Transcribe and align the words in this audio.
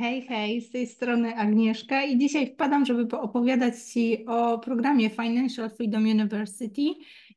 Hej, 0.00 0.22
hej, 0.22 0.60
z 0.60 0.70
tej 0.70 0.86
strony 0.86 1.36
Agnieszka 1.36 2.04
i 2.04 2.18
dzisiaj 2.18 2.46
wpadam, 2.46 2.86
żeby 2.86 3.06
poopowiadać 3.06 3.74
Ci 3.82 4.26
o 4.26 4.58
programie 4.58 5.10
Financial 5.10 5.70
Freedom 5.70 6.02
University 6.02 6.82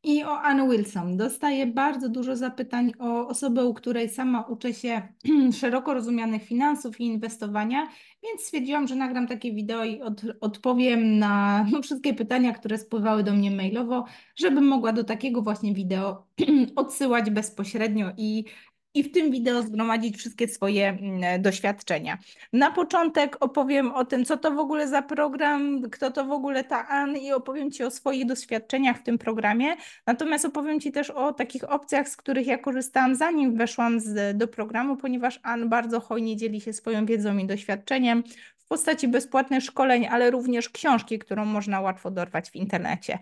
i 0.04 0.24
o 0.24 0.42
Ann 0.42 0.70
Wilson. 0.70 1.18
Dostaję 1.18 1.68
bardzo 1.68 2.10
dużo 2.10 2.36
zapytań 2.36 2.92
o 3.00 3.28
osobę, 3.28 3.66
u 3.66 3.74
której 3.74 4.10
sama 4.10 4.42
uczę 4.42 4.74
się 4.74 5.02
szeroko 5.60 5.94
rozumianych 5.94 6.44
finansów 6.44 7.00
i 7.00 7.06
inwestowania, 7.06 7.88
więc 8.24 8.42
stwierdziłam, 8.42 8.88
że 8.88 8.96
nagram 8.96 9.28
takie 9.28 9.54
wideo 9.54 9.86
i 9.86 10.02
od, 10.02 10.22
odpowiem 10.42 11.20
na 11.20 11.66
no, 11.72 11.82
wszystkie 11.82 12.14
pytania, 12.14 12.54
które 12.54 12.78
spływały 12.78 13.24
do 13.24 13.34
mnie 13.34 13.52
mailowo, 13.52 14.06
żebym 14.36 14.68
mogła 14.68 14.94
do 14.94 15.04
takiego 15.04 15.42
właśnie 15.42 15.74
wideo 15.74 16.28
odsyłać 16.76 17.30
bezpośrednio 17.30 18.12
i 18.18 18.46
i 18.94 19.04
w 19.04 19.12
tym 19.12 19.32
wideo 19.32 19.64
zgromadzić 19.64 20.18
wszystkie 20.18 20.48
swoje 20.48 20.90
mm, 20.90 21.42
doświadczenia. 21.42 22.18
Na 22.54 22.72
początek 22.72 23.38
opowiem 23.40 23.92
o 23.92 24.06
tym, 24.06 24.26
co 24.26 24.38
to 24.38 24.52
w 24.52 24.60
ogóle 24.60 24.88
za 24.88 25.02
program, 25.02 25.82
kto 25.92 26.12
to 26.12 26.26
w 26.26 26.32
ogóle 26.32 26.64
ta 26.64 26.88
Ann 26.88 27.18
i 27.18 27.32
opowiem 27.32 27.72
Ci 27.72 27.84
o 27.84 27.92
swoich 27.92 28.26
doświadczeniach 28.26 28.98
w 28.98 29.04
tym 29.04 29.18
programie. 29.18 29.76
Natomiast 30.08 30.46
opowiem 30.46 30.80
Ci 30.80 30.92
też 30.92 31.10
o 31.10 31.34
takich 31.34 31.72
opcjach, 31.72 32.10
z 32.10 32.18
których 32.18 32.48
ja 32.48 32.58
korzystałam 32.58 33.16
zanim 33.16 33.58
weszłam 33.58 34.00
z, 34.00 34.38
do 34.38 34.48
programu, 34.48 34.98
ponieważ 34.98 35.40
Ann 35.44 35.70
bardzo 35.70 36.00
hojnie 36.00 36.38
dzieli 36.38 36.62
się 36.62 36.74
swoją 36.74 37.06
wiedzą 37.06 37.38
i 37.38 37.46
doświadczeniem 37.46 38.24
w 38.58 38.68
postaci 38.68 39.08
bezpłatnych 39.08 39.64
szkoleń, 39.64 40.08
ale 40.08 40.32
również 40.32 40.70
książki, 40.70 41.20
którą 41.20 41.46
można 41.46 41.82
łatwo 41.82 42.12
dorwać 42.12 42.52
w 42.52 42.56
internecie. 42.56 43.20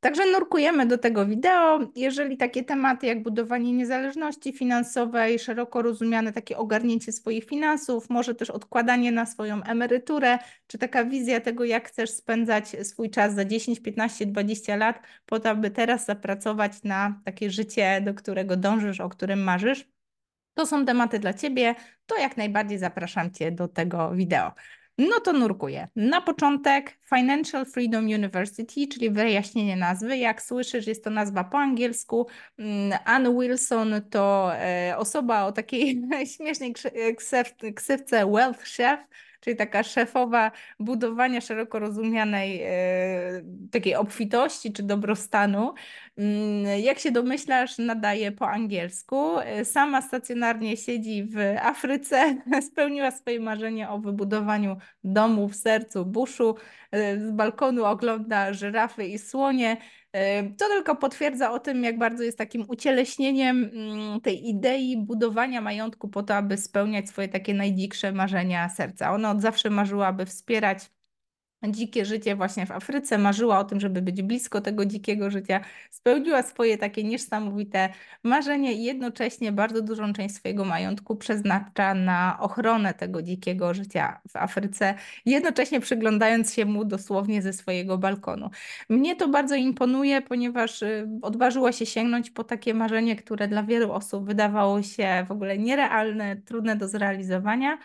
Także 0.00 0.22
nurkujemy 0.32 0.86
do 0.86 0.98
tego 0.98 1.26
wideo. 1.26 1.80
Jeżeli 1.96 2.36
takie 2.36 2.64
tematy 2.64 3.06
jak 3.06 3.22
budowanie 3.22 3.72
niezależności 3.72 4.52
finansowej, 4.52 5.38
szeroko 5.38 5.82
rozumiane 5.82 6.32
takie 6.32 6.58
ogarnięcie 6.58 7.12
swoich 7.12 7.44
finansów, 7.44 8.10
może 8.10 8.34
też 8.34 8.50
odkładanie 8.50 9.12
na 9.12 9.26
swoją 9.26 9.62
emeryturę, 9.62 10.38
czy 10.66 10.78
taka 10.78 11.04
wizja 11.04 11.40
tego, 11.40 11.64
jak 11.64 11.88
chcesz 11.88 12.10
spędzać 12.10 12.76
swój 12.82 13.10
czas 13.10 13.34
za 13.34 13.44
10, 13.44 13.80
15, 13.80 14.26
20 14.26 14.76
lat, 14.76 15.00
po 15.26 15.40
to, 15.40 15.50
aby 15.50 15.70
teraz 15.70 16.06
zapracować 16.06 16.82
na 16.82 17.20
takie 17.24 17.50
życie, 17.50 18.00
do 18.00 18.14
którego 18.14 18.56
dążysz, 18.56 19.00
o 19.00 19.08
którym 19.08 19.42
marzysz, 19.42 19.88
to 20.54 20.66
są 20.66 20.86
tematy 20.86 21.18
dla 21.18 21.34
Ciebie, 21.34 21.74
to 22.06 22.16
jak 22.16 22.36
najbardziej 22.36 22.78
zapraszam 22.78 23.30
Cię 23.30 23.52
do 23.52 23.68
tego 23.68 24.10
wideo. 24.14 24.52
No 25.00 25.20
to 25.20 25.32
nurkuję. 25.32 25.88
Na 25.96 26.20
początek 26.20 26.98
Financial 27.14 27.66
Freedom 27.66 28.04
University, 28.04 28.88
czyli 28.88 29.10
wyjaśnienie 29.10 29.76
nazwy. 29.76 30.16
Jak 30.16 30.42
słyszysz, 30.42 30.86
jest 30.86 31.04
to 31.04 31.10
nazwa 31.10 31.44
po 31.44 31.58
angielsku. 31.58 32.26
Mm, 32.58 32.98
Ann 33.04 33.38
Wilson 33.40 33.94
to 34.10 34.52
e, 34.54 34.94
osoba 34.98 35.44
o 35.44 35.52
takiej 35.52 36.02
śmiesznej 36.36 36.74
ksywce 37.76 38.26
Wealth 38.26 38.62
Chef, 38.62 39.00
czyli 39.40 39.56
taka 39.56 39.82
szefowa 39.82 40.50
budowania 40.80 41.40
szeroko 41.40 41.78
rozumianej 41.78 42.62
e, 42.62 42.70
takiej 43.70 43.94
obfitości 43.96 44.72
czy 44.72 44.82
dobrostanu. 44.82 45.74
Mm, 46.18 46.80
jak 46.80 46.98
się 46.98 47.10
domyślasz, 47.10 47.78
nadaje 47.78 48.32
po 48.32 48.48
angielsku. 48.48 49.38
E, 49.38 49.64
sama 49.64 50.02
stacjonarnie 50.02 50.76
siedzi 50.76 51.24
w 51.24 51.36
Afryce, 51.62 52.36
spełniła 52.70 53.10
swoje 53.10 53.40
marzenie 53.40 53.88
o 53.88 53.98
wybudowaniu 53.98 54.76
domu 55.04 55.48
w 55.48 55.56
sercu 55.56 56.06
buszu. 56.06 56.56
E, 56.90 57.18
z 57.18 57.30
balkonu 57.30 57.84
ogląda 57.84 58.52
żyrafy 58.52 59.04
i 59.06 59.18
słonie. 59.18 59.76
To 60.58 60.68
tylko 60.68 60.96
potwierdza 60.96 61.50
o 61.52 61.58
tym, 61.58 61.84
jak 61.84 61.98
bardzo 61.98 62.22
jest 62.22 62.38
takim 62.38 62.64
ucieleśnieniem 62.68 63.64
mm, 63.64 64.20
tej 64.20 64.48
idei 64.48 64.96
budowania 64.96 65.60
majątku 65.60 66.08
po 66.08 66.22
to, 66.22 66.34
aby 66.34 66.56
spełniać 66.56 67.08
swoje 67.08 67.28
takie 67.28 67.54
najdziksze 67.54 68.12
marzenia 68.12 68.68
serca. 68.68 69.12
Ona 69.12 69.30
od 69.30 69.40
zawsze 69.40 69.70
marzyła, 69.70 70.06
aby 70.06 70.26
wspierać 70.26 70.90
dzikie 71.68 72.04
życie 72.04 72.36
właśnie 72.36 72.66
w 72.66 72.70
Afryce, 72.70 73.18
marzyła 73.18 73.58
o 73.58 73.64
tym, 73.64 73.80
żeby 73.80 74.02
być 74.02 74.22
blisko 74.22 74.60
tego 74.60 74.84
dzikiego 74.84 75.30
życia, 75.30 75.60
spełniła 75.90 76.42
swoje 76.42 76.78
takie 76.78 77.04
niesamowite 77.04 77.88
marzenie 78.24 78.72
i 78.72 78.84
jednocześnie 78.84 79.52
bardzo 79.52 79.82
dużą 79.82 80.12
część 80.12 80.34
swojego 80.34 80.64
majątku 80.64 81.16
przeznacza 81.16 81.94
na 81.94 82.36
ochronę 82.40 82.94
tego 82.94 83.22
dzikiego 83.22 83.74
życia 83.74 84.20
w 84.28 84.36
Afryce, 84.36 84.94
jednocześnie 85.26 85.80
przyglądając 85.80 86.54
się 86.54 86.64
mu 86.64 86.84
dosłownie 86.84 87.42
ze 87.42 87.52
swojego 87.52 87.98
balkonu. 87.98 88.50
Mnie 88.88 89.16
to 89.16 89.28
bardzo 89.28 89.54
imponuje, 89.54 90.22
ponieważ 90.22 90.82
y, 90.82 91.08
odważyła 91.22 91.72
się 91.72 91.86
sięgnąć 91.86 92.30
po 92.30 92.44
takie 92.44 92.74
marzenie, 92.74 93.16
które 93.16 93.48
dla 93.48 93.62
wielu 93.62 93.92
osób 93.92 94.26
wydawało 94.26 94.82
się 94.82 95.24
w 95.28 95.32
ogóle 95.32 95.58
nierealne, 95.58 96.36
trudne 96.36 96.76
do 96.76 96.88
zrealizowania. 96.88 97.78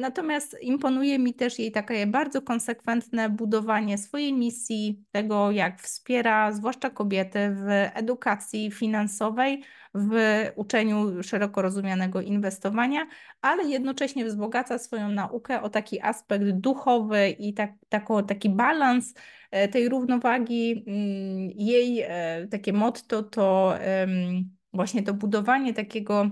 Natomiast 0.00 0.56
imponuje 0.60 1.18
mi 1.18 1.34
też 1.34 1.58
jej 1.58 1.72
takie 1.72 2.06
bardzo 2.06 2.42
konsekwentne 2.42 3.30
budowanie 3.30 3.98
swojej 3.98 4.32
misji, 4.32 5.04
tego 5.10 5.50
jak 5.50 5.82
wspiera 5.82 6.52
zwłaszcza 6.52 6.90
kobiety 6.90 7.38
w 7.50 7.66
edukacji 7.94 8.70
finansowej, 8.70 9.62
w 9.94 10.14
uczeniu 10.56 11.22
szeroko 11.22 11.62
rozumianego 11.62 12.20
inwestowania, 12.20 13.06
ale 13.40 13.64
jednocześnie 13.64 14.24
wzbogaca 14.24 14.78
swoją 14.78 15.08
naukę 15.08 15.62
o 15.62 15.70
taki 15.70 16.00
aspekt 16.00 16.44
duchowy 16.50 17.30
i 17.30 17.54
tak, 17.54 17.72
tako, 17.88 18.22
taki 18.22 18.48
balans 18.50 19.14
e, 19.50 19.68
tej 19.68 19.88
równowagi. 19.88 20.84
Mm, 20.86 21.50
jej 21.54 22.00
e, 22.00 22.46
takie 22.50 22.72
motto 22.72 23.22
to 23.22 23.74
właśnie 24.72 25.02
to 25.02 25.14
budowanie 25.14 25.74
takiego 25.74 26.30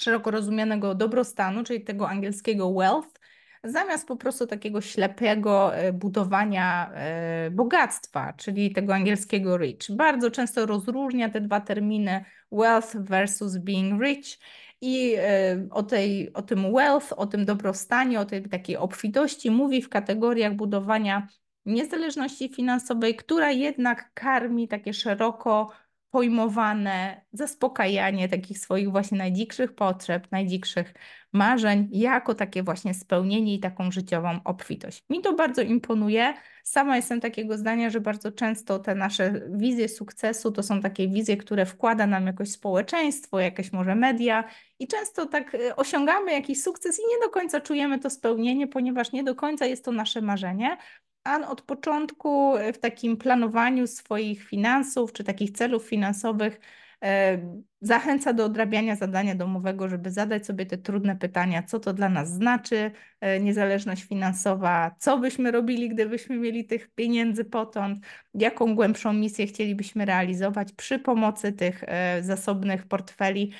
szeroko 0.00 0.30
rozumianego 0.30 0.94
dobrostanu, 0.94 1.64
czyli 1.64 1.84
tego 1.84 2.08
angielskiego 2.08 2.72
wealth, 2.72 3.20
zamiast 3.64 4.08
po 4.08 4.16
prostu 4.16 4.46
takiego 4.46 4.80
ślepego 4.80 5.76
e, 5.76 5.92
budowania 5.92 6.90
e, 6.94 7.50
bogactwa, 7.50 8.32
czyli 8.32 8.72
tego 8.72 8.94
angielskiego 8.94 9.56
rich. 9.56 9.78
Bardzo 9.90 10.30
często 10.30 10.66
rozróżnia 10.66 11.28
te 11.28 11.40
dwa 11.40 11.60
terminy 11.60 12.24
wealth 12.52 12.96
versus 12.96 13.58
being 13.58 14.02
rich. 14.02 14.38
I 14.80 15.14
e, 15.18 15.66
o, 15.70 15.82
tej, 15.82 16.32
o 16.32 16.42
tym 16.42 16.72
wealth, 16.72 17.12
o 17.16 17.26
tym 17.26 17.44
dobrostanie, 17.44 18.20
o 18.20 18.24
tej 18.24 18.42
takiej 18.42 18.76
obfitości 18.76 19.50
mówi 19.50 19.82
w 19.82 19.88
kategoriach 19.88 20.54
budowania 20.54 21.28
niezależności 21.66 22.48
finansowej, 22.48 23.16
która 23.16 23.50
jednak 23.50 24.10
karmi 24.14 24.68
takie 24.68 24.92
szeroko 24.94 25.70
pojmowane 26.12 27.20
zaspokajanie 27.32 28.28
takich 28.28 28.58
swoich 28.58 28.90
właśnie 28.90 29.18
najdzikszych 29.18 29.74
potrzeb, 29.74 30.28
najdzikszych 30.30 30.94
marzeń, 31.32 31.88
jako 31.92 32.34
takie 32.34 32.62
właśnie 32.62 32.94
spełnienie 32.94 33.54
i 33.54 33.60
taką 33.60 33.90
życiową 33.90 34.40
obfitość. 34.44 35.04
Mi 35.10 35.20
to 35.20 35.32
bardzo 35.32 35.62
imponuje. 35.62 36.34
Sama 36.64 36.96
jestem 36.96 37.20
takiego 37.20 37.58
zdania, 37.58 37.90
że 37.90 38.00
bardzo 38.00 38.32
często 38.32 38.78
te 38.78 38.94
nasze 38.94 39.40
wizje 39.50 39.88
sukcesu 39.88 40.52
to 40.52 40.62
są 40.62 40.80
takie 40.80 41.08
wizje, 41.08 41.36
które 41.36 41.66
wkłada 41.66 42.06
nam 42.06 42.26
jakoś 42.26 42.50
społeczeństwo, 42.50 43.40
jakieś 43.40 43.72
może 43.72 43.94
media 43.94 44.44
i 44.78 44.86
często 44.88 45.26
tak 45.26 45.54
y, 45.54 45.76
osiągamy 45.76 46.32
jakiś 46.32 46.62
sukces 46.62 46.98
i 46.98 47.02
nie 47.02 47.26
do 47.26 47.30
końca 47.30 47.60
czujemy 47.60 47.98
to 47.98 48.10
spełnienie, 48.10 48.68
ponieważ 48.68 49.12
nie 49.12 49.24
do 49.24 49.34
końca 49.34 49.66
jest 49.66 49.84
to 49.84 49.92
nasze 49.92 50.20
marzenie, 50.20 50.76
An 51.24 51.44
od 51.44 51.62
początku 51.62 52.54
w 52.74 52.78
takim 52.78 53.16
planowaniu 53.16 53.86
swoich 53.86 54.42
finansów 54.48 55.12
czy 55.12 55.24
takich 55.24 55.50
celów 55.50 55.84
finansowych 55.84 56.60
e, 57.02 57.38
zachęca 57.80 58.32
do 58.32 58.44
odrabiania 58.44 58.96
zadania 58.96 59.34
domowego, 59.34 59.88
żeby 59.88 60.10
zadać 60.10 60.46
sobie 60.46 60.66
te 60.66 60.78
trudne 60.78 61.16
pytania, 61.16 61.62
co 61.62 61.80
to 61.80 61.92
dla 61.92 62.08
nas 62.08 62.30
znaczy 62.30 62.90
e, 63.20 63.40
niezależność 63.40 64.04
finansowa, 64.04 64.94
co 64.98 65.18
byśmy 65.18 65.50
robili, 65.50 65.88
gdybyśmy 65.88 66.36
mieli 66.36 66.64
tych 66.64 66.90
pieniędzy 66.90 67.44
potąd, 67.44 68.04
jaką 68.34 68.74
głębszą 68.74 69.12
misję 69.12 69.46
chcielibyśmy 69.46 70.04
realizować 70.04 70.72
przy 70.72 70.98
pomocy 70.98 71.52
tych 71.52 71.84
e, 71.86 72.22
zasobnych 72.22 72.86
portfeli. 72.86 73.52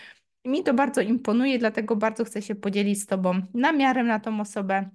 Mi 0.45 0.63
to 0.63 0.75
bardzo 0.75 1.01
imponuje, 1.01 1.59
dlatego 1.59 1.97
bardzo 1.97 2.25
chcę 2.25 2.43
się 2.43 2.55
podzielić 2.55 3.03
z 3.03 3.07
Tobą 3.07 3.43
namiarem 3.55 4.07
na 4.07 4.21
tą 4.21 4.41
osobę 4.41 4.91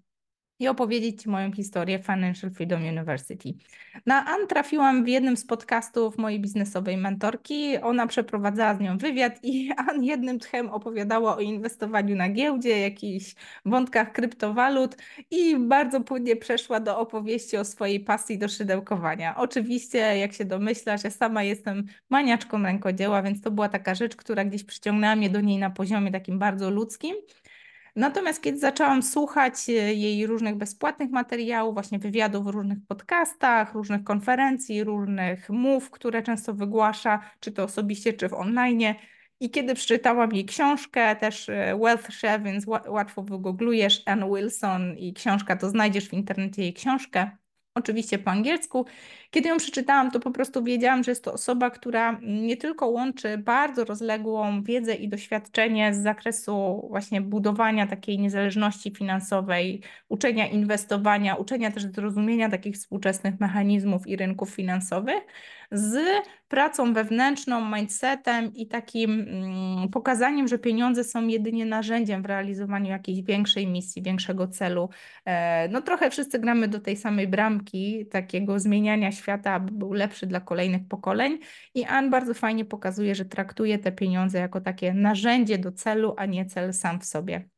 i 0.60 0.68
opowiedzieć 0.68 1.22
Ci 1.22 1.30
moją 1.30 1.52
historię 1.52 2.00
Financial 2.00 2.52
Freedom 2.52 2.82
University. 2.82 3.54
Na 4.06 4.26
Ann 4.26 4.48
trafiłam 4.48 5.04
w 5.04 5.08
jednym 5.08 5.38
z 5.38 5.46
podcastów 5.46 6.18
mojej 6.18 6.40
biznesowej 6.40 6.98
mentorki. 6.98 7.78
Ona 7.78 8.08
przeprowadzała 8.08 8.76
z 8.76 8.80
nią 8.80 8.98
wywiad 8.98 9.40
i 9.44 9.72
Ann 9.90 10.04
jednym 10.04 10.40
tchem 10.40 10.70
opowiadała 10.70 11.38
o 11.38 11.40
inwestowaniu 11.40 12.16
na 12.16 12.30
giełdzie, 12.30 12.80
jakichś 12.80 13.36
wątkach 13.66 14.12
kryptowalut 14.12 14.98
i 15.32 15.58
bardzo 15.60 16.02
płynnie 16.02 16.36
przeszła 16.36 16.80
do 16.80 17.00
opowieści 17.00 17.58
o 17.58 17.66
swojej 17.66 18.00
pasji 18.00 18.38
do 18.38 18.48
szydełkowania. 18.48 19.36
Oczywiście, 19.36 19.98
jak 19.98 20.34
się 20.34 20.46
domyślasz, 20.46 21.04
ja 21.04 21.10
sama 21.10 21.44
jestem 21.44 21.86
maniaczką 22.10 22.64
rękodzieła, 22.64 23.22
więc 23.22 23.42
to 23.42 23.52
była 23.52 23.70
taka 23.70 23.96
rzecz, 23.96 24.16
która 24.16 24.46
gdzieś 24.46 24.64
przyciągnęła 24.64 25.16
mnie 25.16 25.30
do 25.30 25.42
niej 25.42 25.58
na 25.58 25.70
poziomie 25.70 26.12
takim 26.12 26.40
bardzo 26.40 26.70
ludzkim. 26.70 27.16
Natomiast 27.98 28.42
kiedy 28.42 28.60
zaczęłam 28.60 29.04
słuchać 29.04 29.54
e, 29.70 29.72
jej 29.94 30.28
różnych 30.28 30.56
bezpłatnych 30.56 31.12
materiałów, 31.12 31.74
właśnie 31.74 32.00
wywiadów 32.00 32.46
w 32.46 32.48
różnych 32.48 32.78
podcastach, 32.88 33.74
różnych 33.74 34.04
konferencji, 34.04 34.84
różnych 34.84 35.50
mów, 35.50 35.92
które 35.92 36.24
często 36.24 36.54
wygłasza, 36.54 37.20
czy 37.40 37.52
to 37.52 37.64
osobiście, 37.64 38.14
czy 38.14 38.30
w 38.30 38.34
online, 38.34 38.82
I 39.40 39.50
kiedy 39.50 39.76
przeczytałam 39.76 40.32
jej 40.34 40.46
książkę, 40.46 41.16
też 41.16 41.50
e, 41.50 41.78
Wealth 41.82 42.08
Chef, 42.22 42.44
więc 42.44 42.66
łatwo 42.88 43.24
wygooglujesz 43.24 44.04
Ann 44.06 44.34
Wilson 44.36 44.98
i 44.98 45.14
książka, 45.14 45.56
to 45.56 45.70
znajdziesz 45.70 46.10
w 46.10 46.14
internecie 46.14 46.62
jej 46.62 46.74
książkę 46.74 47.32
oczywiście 47.78 48.20
po 48.20 48.32
angielsku. 48.32 48.86
Kiedy 49.32 49.50
ją 49.50 49.58
przeczytałam, 49.58 50.12
to 50.12 50.20
po 50.20 50.32
prostu 50.32 50.64
wiedziałam, 50.64 51.04
że 51.04 51.12
jest 51.12 51.24
to 51.24 51.34
osoba, 51.34 51.70
która 51.70 52.20
nie 52.22 52.58
tylko 52.58 52.88
łączy 52.88 53.38
bardzo 53.38 53.86
rozległą 53.86 54.64
wiedzę 54.64 54.96
i 54.96 55.10
doświadczenie 55.10 55.94
z 55.94 55.98
zakresu 56.04 56.88
właśnie 56.90 57.22
budowania 57.22 57.88
takiej 57.88 58.20
niezależności 58.20 58.92
finansowej, 58.96 59.82
uczenia 60.10 60.48
inwestowania, 60.48 61.36
uczenia 61.36 61.72
też 61.72 61.84
zrozumienia 61.84 62.50
takich 62.50 62.76
współczesnych 62.76 63.40
mechanizmów 63.40 64.08
i 64.08 64.16
rynków 64.16 64.50
finansowych, 64.50 65.22
z 65.72 66.00
pracą 66.48 66.94
wewnętrzną, 66.94 67.76
mindsetem 67.76 68.54
i 68.54 68.68
takim 68.68 69.12
mm, 69.12 69.90
pokazaniem, 69.90 70.48
że 70.48 70.60
pieniądze 70.60 71.04
są 71.04 71.28
jedynie 71.28 71.66
narzędziem 71.66 72.22
w 72.22 72.26
realizowaniu 72.26 72.90
jakiejś 72.90 73.22
większej 73.22 73.68
misji, 73.68 74.02
większego 74.02 74.48
celu. 74.48 74.90
E, 75.26 75.70
no 75.70 75.82
trochę 75.82 76.10
wszyscy 76.10 76.40
gramy 76.40 76.68
do 76.68 76.80
tej 76.80 76.98
samej 76.98 77.28
bramki, 77.28 78.06
takiego 78.06 78.60
zmieniania 78.60 79.12
świata, 79.12 79.52
aby 79.52 79.72
był 79.72 79.94
lepszy 79.94 80.28
dla 80.28 80.40
kolejnych 80.40 80.88
pokoleń 80.88 81.40
i 81.74 81.86
Ann 81.86 82.10
bardzo 82.10 82.34
fajnie 82.34 82.66
pokazuje, 82.66 83.16
że 83.16 83.26
traktuje 83.26 83.80
te 83.80 83.92
pieniądze 83.92 84.40
jako 84.40 84.62
takie 84.62 84.94
narzędzie 84.94 85.58
do 85.58 85.72
celu, 85.72 86.14
a 86.18 86.26
nie 86.26 86.46
cel 86.46 86.74
sam 86.74 87.00
w 87.00 87.06
sobie. 87.06 87.57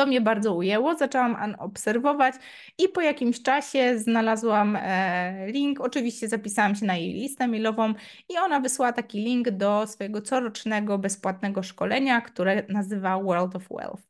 To 0.00 0.06
mnie 0.06 0.20
bardzo 0.20 0.54
ujęło, 0.54 0.94
zaczęłam 0.94 1.54
obserwować 1.58 2.34
i 2.78 2.88
po 2.88 3.00
jakimś 3.00 3.42
czasie 3.42 3.98
znalazłam 3.98 4.76
e, 4.80 5.52
link. 5.52 5.80
Oczywiście 5.80 6.28
zapisałam 6.28 6.74
się 6.74 6.86
na 6.86 6.96
jej 6.96 7.12
listę 7.12 7.48
mailową 7.48 7.94
i 8.28 8.38
ona 8.38 8.60
wysłała 8.60 8.92
taki 8.92 9.24
link 9.24 9.50
do 9.50 9.86
swojego 9.86 10.22
corocznego 10.22 10.98
bezpłatnego 10.98 11.62
szkolenia, 11.62 12.20
które 12.20 12.62
nazywa 12.68 13.22
World 13.22 13.56
of 13.56 13.68
Wealth. 13.70 14.02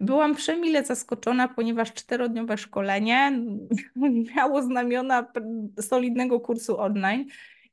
Byłam 0.00 0.34
przemile 0.34 0.84
zaskoczona, 0.84 1.48
ponieważ 1.48 1.92
czterodniowe 1.92 2.58
szkolenie 2.58 3.32
miało 4.36 4.62
znamiona 4.62 5.26
solidnego 5.80 6.40
kursu 6.40 6.80
online 6.80 7.24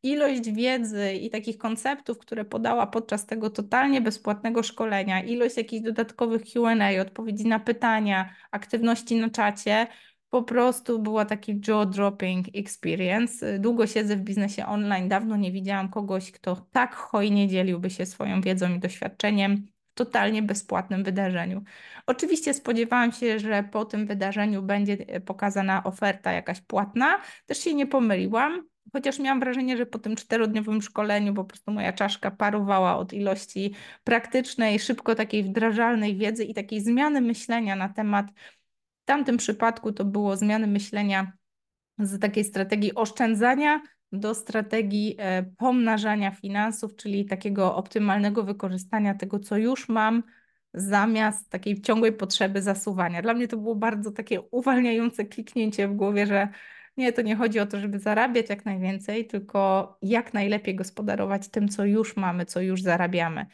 ilość 0.04 0.52
wiedzy 0.52 1.14
i 1.14 1.30
takich 1.30 1.58
konceptów, 1.58 2.18
które 2.18 2.46
podała 2.46 2.88
podczas 2.88 3.26
tego 3.26 3.50
totalnie 3.50 4.02
bezpłatnego 4.02 4.64
szkolenia, 4.64 5.24
ilość 5.24 5.58
jakichś 5.58 5.84
dodatkowych 5.84 6.42
QA, 6.54 7.02
odpowiedzi 7.02 7.48
na 7.48 7.60
pytania, 7.60 8.36
aktywności 8.52 9.16
na 9.16 9.30
czacie, 9.30 9.88
po 10.30 10.44
prostu 10.44 11.00
była 11.00 11.26
taki 11.26 11.60
jaw-dropping 11.60 12.44
experience. 12.54 13.60
Długo 13.60 13.88
siedzę 13.88 14.16
w 14.16 14.22
biznesie 14.22 14.66
online, 14.66 15.10
dawno 15.10 15.38
nie 15.38 15.52
widziałam 15.52 15.90
kogoś, 15.90 16.32
kto 16.32 16.68
tak 16.72 16.96
hojnie 16.96 17.48
dzieliłby 17.48 17.90
się 17.90 18.06
swoją 18.06 18.42
wiedzą 18.42 18.76
i 18.76 18.80
doświadczeniem 18.80 19.58
w 19.92 19.94
totalnie 19.94 20.42
bezpłatnym 20.42 21.04
wydarzeniu. 21.04 21.64
Oczywiście 22.08 22.54
spodziewałam 22.54 23.12
się, 23.12 23.40
że 23.40 23.64
po 23.72 23.86
tym 23.86 24.08
wydarzeniu 24.08 24.62
będzie 24.62 24.98
pokazana 25.26 25.84
oferta 25.84 26.32
jakaś 26.32 26.62
płatna. 26.62 27.22
Też 27.46 27.58
się 27.58 27.74
nie 27.74 27.88
pomyliłam. 27.88 28.73
Chociaż 28.92 29.20
miałam 29.20 29.40
wrażenie, 29.40 29.78
że 29.78 29.86
po 29.86 30.00
tym 30.00 30.16
czterodniowym 30.16 30.82
szkoleniu 30.82 31.34
po 31.34 31.44
prostu 31.44 31.72
moja 31.72 31.94
czaszka 31.94 32.32
parowała 32.32 32.98
od 32.98 33.14
ilości 33.14 33.74
praktycznej, 34.04 34.80
szybko 34.80 35.16
takiej 35.16 35.44
wdrażalnej 35.44 36.18
wiedzy 36.18 36.44
i 36.44 36.54
takiej 36.54 36.82
zmiany 36.82 37.22
myślenia 37.22 37.76
na 37.76 37.90
temat. 37.90 38.26
W 39.02 39.06
tamtym 39.06 39.38
przypadku 39.38 39.92
to 39.92 40.06
było 40.06 40.38
zmiany 40.38 40.68
myślenia 40.68 41.32
z 42.00 42.20
takiej 42.20 42.44
strategii 42.44 42.96
oszczędzania 42.96 43.82
do 44.12 44.36
strategii 44.36 45.16
e, 45.20 45.44
pomnażania 45.44 46.32
finansów, 46.32 46.96
czyli 46.96 47.26
takiego 47.26 47.76
optymalnego 47.76 48.44
wykorzystania 48.44 49.14
tego, 49.14 49.40
co 49.40 49.58
już 49.58 49.90
mam, 49.90 50.24
zamiast 50.74 51.50
takiej 51.50 51.82
ciągłej 51.82 52.14
potrzeby 52.14 52.62
zasuwania. 52.62 53.22
Dla 53.22 53.34
mnie 53.34 53.48
to 53.48 53.58
było 53.58 53.76
bardzo 53.76 54.12
takie 54.12 54.42
uwalniające 54.42 55.26
kliknięcie 55.26 55.88
w 55.88 55.96
głowie, 55.96 56.28
że 56.28 56.48
nie, 56.98 57.14
to 57.14 57.22
nie 57.22 57.36
chodzi 57.36 57.60
o 57.60 57.66
to, 57.66 57.80
żeby 57.80 58.00
zarabiać 58.00 58.50
jak 58.50 58.66
najwięcej, 58.66 59.28
tylko 59.28 59.98
jak 60.02 60.34
najlepiej 60.34 60.76
gospodarować 60.76 61.50
tym, 61.50 61.70
co 61.70 61.86
już 61.86 62.18
mamy, 62.18 62.46
co 62.46 62.62
już 62.62 62.82
zarabiamy. 62.82 63.46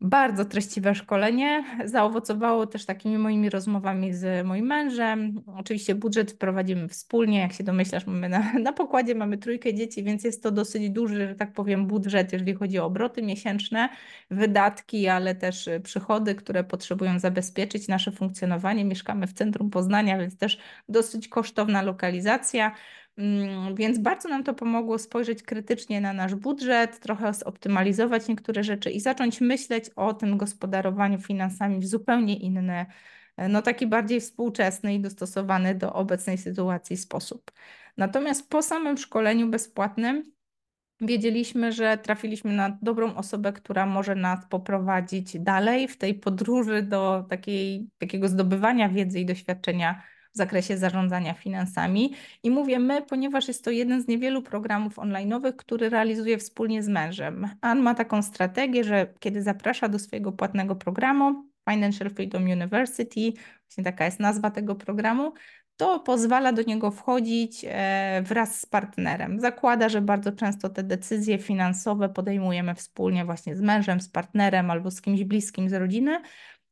Bardzo 0.00 0.44
treściwe 0.44 0.94
szkolenie. 0.94 1.64
Zaowocowało 1.84 2.66
też 2.66 2.86
takimi 2.86 3.18
moimi 3.18 3.50
rozmowami 3.50 4.14
z 4.14 4.46
moim 4.46 4.66
mężem. 4.66 5.42
Oczywiście 5.56 5.94
budżet 5.94 6.38
prowadzimy 6.38 6.88
wspólnie. 6.88 7.38
Jak 7.38 7.52
się 7.52 7.64
domyślasz, 7.64 8.06
mamy 8.06 8.28
na, 8.28 8.52
na 8.52 8.72
pokładzie 8.72 9.14
mamy 9.14 9.38
trójkę 9.38 9.74
dzieci, 9.74 10.04
więc 10.04 10.24
jest 10.24 10.42
to 10.42 10.50
dosyć 10.50 10.90
duży, 10.90 11.28
że 11.28 11.34
tak 11.34 11.52
powiem, 11.52 11.86
budżet, 11.86 12.32
jeżeli 12.32 12.54
chodzi 12.54 12.78
o 12.78 12.84
obroty 12.84 13.22
miesięczne, 13.22 13.88
wydatki, 14.30 15.08
ale 15.08 15.34
też 15.34 15.68
przychody, 15.82 16.34
które 16.34 16.64
potrzebują 16.64 17.18
zabezpieczyć 17.18 17.88
nasze 17.88 18.12
funkcjonowanie. 18.12 18.84
Mieszkamy 18.84 19.26
w 19.26 19.32
centrum 19.32 19.70
Poznania, 19.70 20.18
więc 20.18 20.36
też 20.38 20.58
dosyć 20.88 21.28
kosztowna 21.28 21.82
lokalizacja. 21.82 22.72
Mm, 23.16 23.74
więc 23.74 23.98
bardzo 23.98 24.28
nam 24.28 24.44
to 24.44 24.54
pomogło 24.54 24.98
spojrzeć 24.98 25.42
krytycznie 25.42 26.00
na 26.00 26.12
nasz 26.12 26.34
budżet, 26.34 27.00
trochę 27.00 27.34
zoptymalizować 27.34 28.28
niektóre 28.28 28.64
rzeczy 28.64 28.90
i 28.90 29.00
zacząć 29.00 29.40
myśleć 29.40 29.90
o 29.96 30.14
tym 30.14 30.36
gospodarowaniu 30.36 31.18
finansami 31.18 31.80
w 31.80 31.86
zupełnie 31.86 32.36
inny, 32.36 32.86
no 33.48 33.62
taki 33.62 33.86
bardziej 33.86 34.20
współczesny 34.20 34.94
i 34.94 35.00
dostosowany 35.00 35.74
do 35.74 35.92
obecnej 35.92 36.38
sytuacji 36.38 36.96
sposób. 36.96 37.52
Natomiast 37.96 38.50
po 38.50 38.62
samym 38.62 38.96
szkoleniu 38.98 39.48
bezpłatnym 39.48 40.22
wiedzieliśmy, 41.00 41.72
że 41.72 41.98
trafiliśmy 41.98 42.52
na 42.52 42.78
dobrą 42.82 43.14
osobę, 43.14 43.52
która 43.52 43.86
może 43.86 44.14
nas 44.14 44.46
poprowadzić 44.50 45.38
dalej 45.40 45.88
w 45.88 45.98
tej 45.98 46.14
podróży 46.14 46.82
do 46.82 47.26
takiej, 47.30 47.90
takiego 47.98 48.28
zdobywania 48.28 48.88
wiedzy 48.88 49.20
i 49.20 49.26
doświadczenia 49.26 50.02
w 50.36 50.38
zakresie 50.38 50.78
zarządzania 50.78 51.34
finansami. 51.34 52.14
I 52.42 52.50
mówię 52.50 52.78
my, 52.78 53.02
ponieważ 53.02 53.48
jest 53.48 53.64
to 53.64 53.70
jeden 53.70 54.02
z 54.02 54.08
niewielu 54.08 54.42
programów 54.42 54.96
online'owych, 54.96 55.56
który 55.56 55.90
realizuje 55.90 56.38
wspólnie 56.38 56.82
z 56.82 56.88
mężem. 56.88 57.48
Ann 57.60 57.82
ma 57.82 57.94
taką 57.94 58.22
strategię, 58.22 58.84
że 58.84 59.14
kiedy 59.18 59.42
zaprasza 59.42 59.88
do 59.88 59.98
swojego 59.98 60.32
płatnego 60.32 60.76
programu, 60.76 61.44
Financial 61.70 62.10
Freedom 62.10 62.42
University, 62.44 63.32
właśnie 63.68 63.84
taka 63.84 64.04
jest 64.04 64.20
nazwa 64.20 64.50
tego 64.50 64.74
programu, 64.74 65.32
to 65.76 66.00
pozwala 66.00 66.52
do 66.52 66.62
niego 66.62 66.90
wchodzić 66.90 67.64
e, 67.68 68.22
wraz 68.22 68.60
z 68.60 68.66
partnerem. 68.66 69.40
Zakłada, 69.40 69.88
że 69.88 70.00
bardzo 70.00 70.32
często 70.32 70.68
te 70.68 70.82
decyzje 70.82 71.38
finansowe 71.38 72.08
podejmujemy 72.08 72.74
wspólnie 72.74 73.24
właśnie 73.24 73.56
z 73.56 73.60
mężem, 73.60 74.00
z 74.00 74.08
partnerem 74.08 74.70
albo 74.70 74.90
z 74.90 75.00
kimś 75.00 75.24
bliskim 75.24 75.68
z 75.68 75.72
rodziny, 75.72 76.20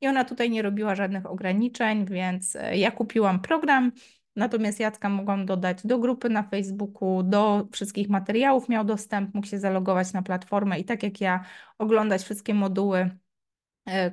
i 0.00 0.08
ona 0.08 0.25
tutaj 0.25 0.51
nie 0.51 0.63
robiła 0.63 0.94
żadnych 0.94 1.27
ograniczeń, 1.27 2.06
więc 2.06 2.56
e, 2.56 2.77
ja 2.77 2.91
kupiłam 2.91 3.41
program, 3.41 3.93
natomiast 4.36 4.81
Jacka 4.81 5.08
mogłam 5.08 5.46
dodać 5.46 5.86
do 5.86 5.98
grupy 5.98 6.29
na 6.29 6.43
Facebooku, 6.43 7.22
do 7.22 7.69
wszystkich 7.72 8.08
materiałów 8.08 8.69
miał 8.69 8.84
dostęp, 8.84 9.34
mógł 9.34 9.46
się 9.46 9.58
zalogować 9.58 10.13
na 10.13 10.22
platformę 10.22 10.79
i 10.79 10.84
tak 10.84 11.03
jak 11.03 11.20
ja 11.20 11.44
oglądać 11.79 12.22
wszystkie 12.22 12.55
moduły 12.55 13.10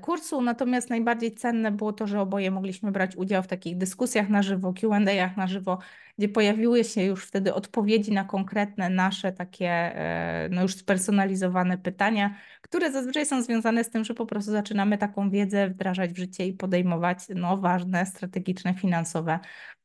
kursu, 0.02 0.42
natomiast 0.42 0.90
najbardziej 0.90 1.36
cenne 1.36 1.72
było 1.72 1.94
to, 1.94 2.08
że 2.08 2.22
oboje 2.22 2.52
mogliśmy 2.52 2.92
brać 2.92 3.16
udział 3.16 3.44
w 3.44 3.48
takich 3.48 3.78
dyskusjach 3.78 4.30
na 4.30 4.42
żywo, 4.42 4.74
Q&A'ach 4.74 5.38
na 5.38 5.48
żywo, 5.48 5.80
gdzie 6.18 6.30
pojawiły 6.30 6.84
się 6.84 7.04
już 7.04 7.26
wtedy 7.26 7.54
odpowiedzi 7.54 8.12
na 8.12 8.24
konkretne 8.24 8.90
nasze 8.90 9.32
takie 9.32 9.68
e, 9.70 10.50
no 10.52 10.62
już 10.62 10.76
spersonalizowane 10.76 11.78
pytania, 11.78 12.36
które 12.62 12.92
zazwyczaj 12.92 13.26
są 13.26 13.42
związane 13.42 13.84
z 13.84 13.90
tym, 13.90 14.04
że 14.04 14.14
po 14.14 14.26
prostu 14.26 14.52
zaczynamy 14.52 14.98
taką 14.98 15.30
wiedzę 15.30 15.70
wdrażać 15.70 16.14
w 16.14 16.18
życie 16.18 16.48
i 16.48 16.54
podejmować 16.54 17.20
no, 17.36 17.58
ważne, 17.58 18.06
strategiczne, 18.06 18.74
finansowe 18.74 19.40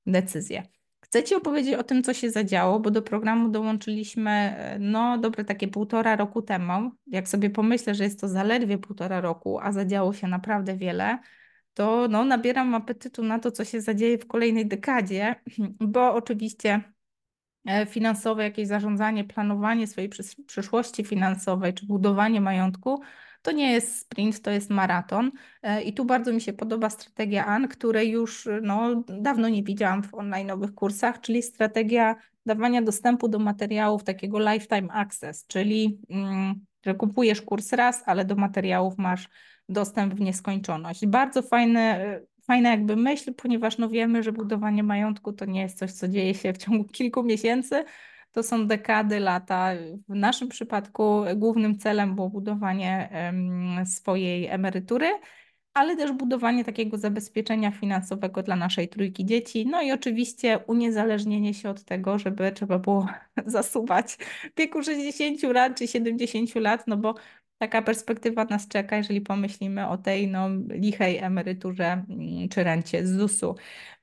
decyzje. 0.07 0.75
Chcę 1.16 1.25
Ci 1.25 1.35
opowiedzieć 1.35 1.75
o 1.75 1.85
tym, 1.85 2.02
co 2.02 2.14
się 2.14 2.30
zadziało, 2.30 2.80
bo 2.80 2.90
do 2.90 3.02
programu 3.02 3.49
dołączyliśmy 3.49 4.30
e, 4.30 4.78
no 4.78 5.18
dobre 5.18 5.44
takie 5.44 5.68
półtora 5.68 6.16
roku 6.16 6.42
temu. 6.42 6.90
Jak 7.06 7.28
sobie 7.28 7.50
pomyślę, 7.50 7.94
że 7.94 8.04
jest 8.04 8.20
to 8.20 8.28
zaledwie 8.28 8.78
półtora 8.78 9.20
roku, 9.20 9.58
a 9.61 9.73
zadziało 9.73 10.12
się 10.12 10.28
naprawdę 10.28 10.76
wiele, 10.76 11.18
to 11.75 12.08
no, 12.08 12.25
nabieram 12.25 12.75
apetytu 12.75 13.23
na 13.23 13.38
to, 13.38 13.50
co 13.50 13.64
się 13.64 13.80
zadzieje 13.80 14.18
w 14.18 14.26
kolejnej 14.26 14.66
dekadzie, 14.68 15.35
bo 15.94 16.14
oczywiście 16.14 16.80
e, 17.66 17.87
finansowe, 17.87 18.42
jakieś 18.42 18.68
zarządzanie, 18.68 19.25
planowanie 19.25 19.87
swojej 19.87 20.11
przyszłości 20.46 21.04
finansowej 21.04 21.75
czy 21.75 21.87
budowanie 21.87 22.40
majątku 22.40 23.00
to 23.47 23.53
nie 23.53 23.73
jest 23.73 23.99
sprint, 23.99 24.43
to 24.43 24.50
jest 24.50 24.71
maraton. 24.71 25.31
E, 25.62 25.83
I 25.83 25.93
tu 25.93 26.05
bardzo 26.05 26.33
mi 26.33 26.41
się 26.41 26.53
podoba 26.53 26.91
strategia 26.91 27.47
AN, 27.47 27.69
której 27.69 28.11
już 28.11 28.49
no, 28.62 29.03
dawno 29.09 29.49
nie 29.49 29.62
widziałam 29.62 30.03
w 30.03 30.12
online'owych 30.12 30.75
kursach, 30.75 31.21
czyli 31.21 31.43
strategia 31.43 32.17
dawania 32.47 32.83
dostępu 32.83 33.29
do 33.29 33.38
materiałów 33.38 34.05
takiego 34.05 34.38
lifetime 34.38 34.93
access, 34.93 35.47
czyli 35.47 35.99
mm, 36.11 36.55
że 36.87 36.95
kupujesz 36.95 37.43
kurs 37.43 37.73
raz, 37.73 38.03
ale 38.07 38.25
do 38.25 38.35
materiałów 38.35 38.99
masz 38.99 39.29
dostęp 39.69 40.15
w 40.15 40.21
nieskończoność. 40.21 41.07
Bardzo 41.07 41.43
fajne, 41.43 42.21
fajna 42.47 42.71
jakby 42.71 42.97
myśl, 42.97 43.35
ponieważ 43.35 43.79
no 43.79 43.88
wiemy, 43.88 44.23
że 44.23 44.33
budowanie 44.33 44.83
majątku 44.83 45.33
to 45.33 45.45
nie 45.45 45.61
jest 45.61 45.79
coś, 45.79 45.93
co 45.93 46.09
dzieje 46.09 46.35
się 46.35 46.53
w 46.53 46.59
ciągu 46.59 46.85
kilku 46.85 47.23
miesięcy, 47.23 47.85
to 48.37 48.43
są 48.43 48.66
dekady, 48.66 49.21
lata. 49.21 49.73
W 50.09 50.14
naszym 50.14 50.49
przypadku 50.49 51.25
głównym 51.37 51.78
celem 51.78 52.14
było 52.14 52.31
budowanie 52.31 53.11
swojej 53.87 54.47
emerytury, 54.47 55.07
ale 55.75 55.97
też 55.97 56.12
budowanie 56.12 56.64
takiego 56.64 56.99
zabezpieczenia 56.99 57.71
finansowego 57.71 58.43
dla 58.43 58.57
naszej 58.57 58.88
trójki 58.88 59.25
dzieci. 59.25 59.66
No 59.66 59.83
i 59.83 59.93
oczywiście 59.93 60.59
uniezależnienie 60.66 61.55
się 61.55 61.71
od 61.71 61.85
tego, 61.85 62.19
żeby 62.19 62.52
trzeba 62.52 62.78
było 62.78 63.09
zasuwać 63.47 64.16
w 64.55 64.59
wieku 64.59 64.83
60 64.83 65.43
lat 65.43 65.78
czy 65.78 65.88
70 65.88 66.55
lat, 66.55 66.87
no 66.87 66.97
bo 66.97 67.14
taka 67.59 67.83
perspektywa 67.83 68.45
nas 68.45 68.69
czeka, 68.69 68.97
jeżeli 68.97 69.21
pomyślimy 69.21 69.88
o 69.88 69.99
tej 69.99 70.28
no, 70.28 70.49
lichej 70.69 71.19
emeryturze 71.19 71.85
mm, 71.85 72.49
czy 72.49 72.64
rencie 72.64 73.07
z 73.07 73.11
ZUS-u. 73.16 73.55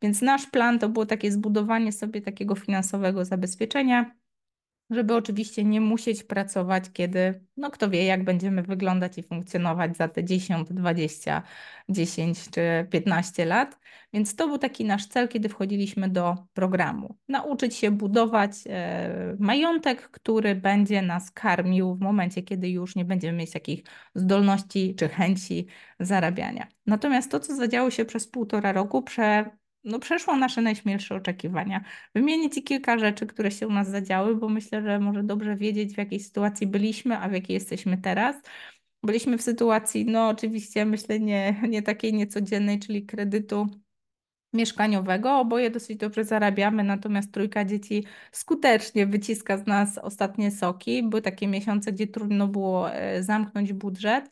Więc 0.01 0.21
nasz 0.21 0.47
plan 0.47 0.79
to 0.79 0.89
było 0.89 1.05
takie 1.05 1.31
zbudowanie 1.31 1.91
sobie 1.91 2.21
takiego 2.21 2.55
finansowego 2.55 3.25
zabezpieczenia, 3.25 4.22
żeby 4.89 5.15
oczywiście 5.15 5.63
nie 5.63 5.81
musieć 5.81 6.23
pracować, 6.23 6.83
kiedy, 6.93 7.45
no 7.57 7.71
kto 7.71 7.89
wie, 7.89 8.05
jak 8.05 8.23
będziemy 8.23 8.63
wyglądać 8.63 9.17
i 9.17 9.23
funkcjonować 9.23 9.97
za 9.97 10.07
te 10.07 10.23
10, 10.23 10.67
20, 10.71 11.43
10 11.89 12.49
czy 12.49 12.87
15 12.89 13.45
lat. 13.45 13.79
Więc 14.13 14.35
to 14.35 14.47
był 14.47 14.57
taki 14.57 14.85
nasz 14.85 15.05
cel, 15.05 15.27
kiedy 15.27 15.49
wchodziliśmy 15.49 16.09
do 16.09 16.35
programu. 16.53 17.17
Nauczyć 17.27 17.75
się 17.75 17.91
budować 17.91 18.51
e, 18.69 19.35
majątek, 19.39 20.09
który 20.09 20.55
będzie 20.55 21.01
nas 21.01 21.31
karmił 21.31 21.95
w 21.95 21.99
momencie, 21.99 22.43
kiedy 22.43 22.69
już 22.69 22.95
nie 22.95 23.05
będziemy 23.05 23.37
mieć 23.37 23.51
takich 23.51 23.83
zdolności 24.15 24.95
czy 24.95 25.09
chęci 25.09 25.67
zarabiania. 25.99 26.67
Natomiast 26.85 27.31
to, 27.31 27.39
co 27.39 27.55
zadziało 27.55 27.91
się 27.91 28.05
przez 28.05 28.27
półtora 28.27 28.71
roku, 28.71 29.03
prze, 29.03 29.45
no, 29.83 29.99
przeszło 29.99 30.35
nasze 30.35 30.61
najśmielsze 30.61 31.15
oczekiwania. 31.15 31.83
Wymienię 32.15 32.49
Ci 32.49 32.63
kilka 32.63 32.97
rzeczy, 32.97 33.27
które 33.27 33.51
się 33.51 33.67
u 33.67 33.71
nas 33.71 33.89
zadziały, 33.89 34.35
bo 34.35 34.49
myślę, 34.49 34.81
że 34.81 34.99
może 34.99 35.23
dobrze 35.23 35.55
wiedzieć, 35.55 35.93
w 35.93 35.97
jakiej 35.97 36.19
sytuacji 36.19 36.67
byliśmy, 36.67 37.17
a 37.17 37.29
w 37.29 37.31
jakiej 37.33 37.53
jesteśmy 37.53 37.97
teraz. 37.97 38.35
Byliśmy 39.03 39.37
w 39.37 39.41
sytuacji, 39.41 40.05
no 40.05 40.27
oczywiście 40.29 40.85
myślę 40.85 41.19
nie, 41.19 41.61
nie 41.69 41.81
takiej 41.81 42.13
niecodziennej, 42.13 42.79
czyli 42.79 43.05
kredytu 43.05 43.67
mieszkaniowego. 44.53 45.39
Oboje 45.39 45.69
dosyć 45.69 45.97
dobrze 45.97 46.23
zarabiamy, 46.23 46.83
natomiast 46.83 47.31
trójka 47.31 47.65
dzieci 47.65 48.05
skutecznie 48.31 49.07
wyciska 49.07 49.57
z 49.57 49.67
nas 49.67 49.97
ostatnie 49.97 50.51
soki. 50.51 51.03
Były 51.03 51.21
takie 51.21 51.47
miesiące, 51.47 51.91
gdzie 51.93 52.07
trudno 52.07 52.47
było 52.47 52.91
e, 52.91 53.23
zamknąć 53.23 53.73
budżet. 53.73 54.29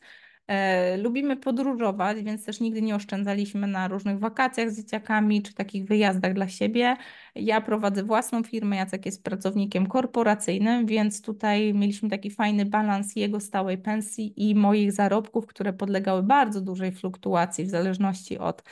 E, 0.48 0.96
lubimy 0.96 1.36
podróżować, 1.36 2.22
więc 2.22 2.44
też 2.44 2.60
nigdy 2.60 2.82
nie 2.82 2.94
oszczędzaliśmy 2.94 3.66
na 3.66 3.88
różnych 3.88 4.18
wakacjach 4.18 4.70
z 4.70 4.76
dzieciakami 4.76 5.42
czy 5.42 5.54
takich 5.54 5.84
wyjazdach 5.84 6.34
dla 6.34 6.48
siebie. 6.48 6.96
Ja 7.34 7.60
prowadzę 7.60 8.02
własną 8.02 8.42
firmę, 8.42 8.76
Jacek 8.76 9.06
jest 9.06 9.24
pracownikiem 9.24 9.86
korporacyjnym, 9.86 10.86
więc 10.86 11.22
tutaj 11.22 11.74
mieliśmy 11.74 12.08
taki 12.08 12.30
fajny 12.30 12.64
balans 12.66 13.16
jego 13.16 13.40
stałej 13.40 13.78
pensji 13.78 14.50
i 14.50 14.54
moich 14.54 14.92
zarobków, 14.92 15.46
które 15.46 15.72
podlegały 15.72 16.22
bardzo 16.22 16.60
dużej 16.60 16.92
fluktuacji 16.92 17.64
w 17.64 17.70
zależności 17.70 18.38
od 18.38 18.62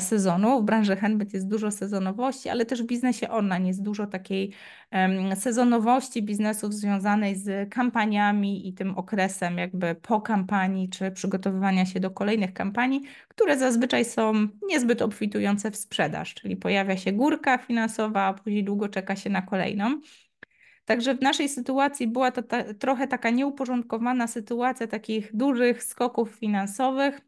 sezonu. 0.00 0.60
W 0.60 0.64
branży 0.64 0.96
handmade 0.96 1.30
jest 1.32 1.48
dużo 1.48 1.70
sezonowości, 1.70 2.48
ale 2.48 2.66
też 2.66 2.82
w 2.82 2.86
biznesie 2.86 3.30
online 3.30 3.66
jest 3.66 3.82
dużo 3.82 4.06
takiej 4.06 4.52
sezonowości 5.34 6.22
biznesów 6.22 6.74
związanej 6.74 7.36
z 7.36 7.70
kampaniami 7.70 8.68
i 8.68 8.72
tym 8.74 8.98
okresem 8.98 9.58
jakby 9.58 9.94
po 9.94 10.20
kampanii 10.20 10.88
czy 10.88 11.10
przygotowywania 11.10 11.86
się 11.86 12.00
do 12.00 12.10
kolejnych 12.10 12.52
kampanii, 12.52 13.02
które 13.28 13.58
zazwyczaj 13.58 14.04
są 14.04 14.32
niezbyt 14.68 15.02
obfitujące 15.02 15.70
w 15.70 15.76
sprzedaż, 15.76 16.34
czyli 16.34 16.56
pojawia 16.56 16.96
się 16.96 17.12
górka 17.12 17.58
finansowa, 17.58 18.22
a 18.22 18.34
później 18.34 18.64
długo 18.64 18.88
czeka 18.88 19.16
się 19.16 19.30
na 19.30 19.42
kolejną. 19.42 20.00
Także 20.84 21.14
w 21.14 21.22
naszej 21.22 21.48
sytuacji 21.48 22.08
była 22.08 22.30
to 22.30 22.42
ta, 22.42 22.74
trochę 22.74 23.08
taka 23.08 23.30
nieuporządkowana 23.30 24.26
sytuacja 24.26 24.86
takich 24.86 25.36
dużych 25.36 25.82
skoków 25.82 26.30
finansowych 26.30 27.20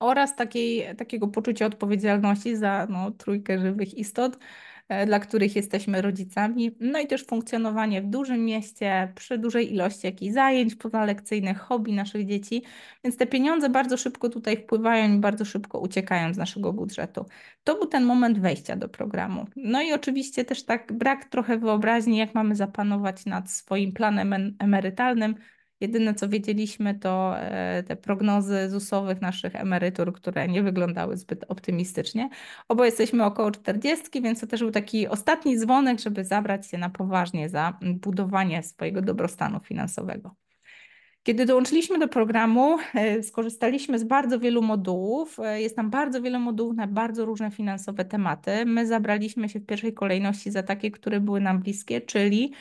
oraz 0.00 0.36
takiej, 0.36 0.96
takiego 0.96 1.28
poczucia 1.28 1.66
odpowiedzialności 1.66 2.56
za 2.56 2.86
no, 2.90 3.10
trójkę 3.10 3.58
żywych 3.58 3.94
istot, 3.94 4.38
E, 4.88 5.06
dla 5.06 5.20
których 5.20 5.56
jesteśmy 5.56 6.02
rodzicami. 6.02 6.76
No 6.80 7.00
i 7.00 7.06
też 7.06 7.26
funkcjonowanie 7.26 8.02
w 8.02 8.06
dużym 8.06 8.44
mieście, 8.44 9.12
przy 9.14 9.38
dużej 9.38 9.72
ilości 9.72 10.06
jakichś 10.06 10.34
zajęć 10.34 10.74
pozalekcyjnych, 10.74 11.58
hobby 11.58 11.92
naszych 11.92 12.26
dzieci. 12.26 12.62
Więc 13.04 13.16
te 13.16 13.26
pieniądze 13.26 13.68
bardzo 13.68 13.96
szybko 13.96 14.28
tutaj 14.28 14.56
wpływają 14.56 15.14
i 15.16 15.18
bardzo 15.18 15.44
szybko 15.44 15.78
uciekają 15.78 16.34
z 16.34 16.36
naszego 16.36 16.72
budżetu. 16.72 17.26
To 17.64 17.74
był 17.74 17.86
ten 17.86 18.04
moment 18.04 18.38
wejścia 18.38 18.76
do 18.76 18.88
programu. 18.88 19.46
No 19.56 19.82
i 19.82 19.92
oczywiście 19.92 20.44
też 20.44 20.64
tak 20.64 20.92
brak 20.92 21.24
trochę 21.24 21.58
wyobraźni, 21.58 22.18
jak 22.18 22.34
mamy 22.34 22.54
zapanować 22.54 23.26
nad 23.26 23.50
swoim 23.50 23.92
planem 23.92 24.56
emerytalnym, 24.58 25.34
Jedyne, 25.80 26.14
co 26.14 26.28
wiedzieliśmy, 26.28 26.94
to 26.94 27.38
e, 27.38 27.82
te 27.82 27.96
prognozy 27.96 28.70
ZUS-owych 28.70 29.20
naszych 29.20 29.56
emerytur, 29.56 30.12
które 30.12 30.48
nie 30.48 30.62
wyglądały 30.62 31.16
zbyt 31.16 31.44
optymistycznie. 31.48 32.28
Obo 32.68 32.84
jesteśmy 32.84 33.24
około 33.24 33.50
40, 33.50 34.22
więc 34.22 34.40
to 34.40 34.46
też 34.46 34.60
był 34.60 34.70
taki 34.70 35.08
ostatni 35.08 35.58
dzwonek, 35.58 36.00
żeby 36.00 36.24
zabrać 36.24 36.66
się 36.66 36.78
na 36.78 36.90
poważnie 36.90 37.48
za 37.48 37.78
budowanie 37.82 38.62
swojego 38.62 39.02
dobrostanu 39.02 39.60
finansowego. 39.60 40.34
Kiedy 41.22 41.46
dołączyliśmy 41.46 41.98
do 41.98 42.08
programu, 42.08 42.76
e, 42.94 43.22
skorzystaliśmy 43.22 43.98
z 43.98 44.04
bardzo 44.04 44.38
wielu 44.38 44.62
modułów. 44.62 45.40
E, 45.40 45.62
jest 45.62 45.76
tam 45.76 45.90
bardzo 45.90 46.22
wiele 46.22 46.38
modułów 46.38 46.76
na 46.76 46.86
bardzo 46.86 47.24
różne 47.24 47.50
finansowe 47.50 48.04
tematy. 48.04 48.66
My 48.66 48.86
zabraliśmy 48.86 49.48
się 49.48 49.60
w 49.60 49.66
pierwszej 49.66 49.94
kolejności 49.94 50.50
za 50.50 50.62
takie, 50.62 50.90
które 50.90 51.20
były 51.20 51.40
nam 51.40 51.58
bliskie, 51.58 52.00
czyli 52.00 52.52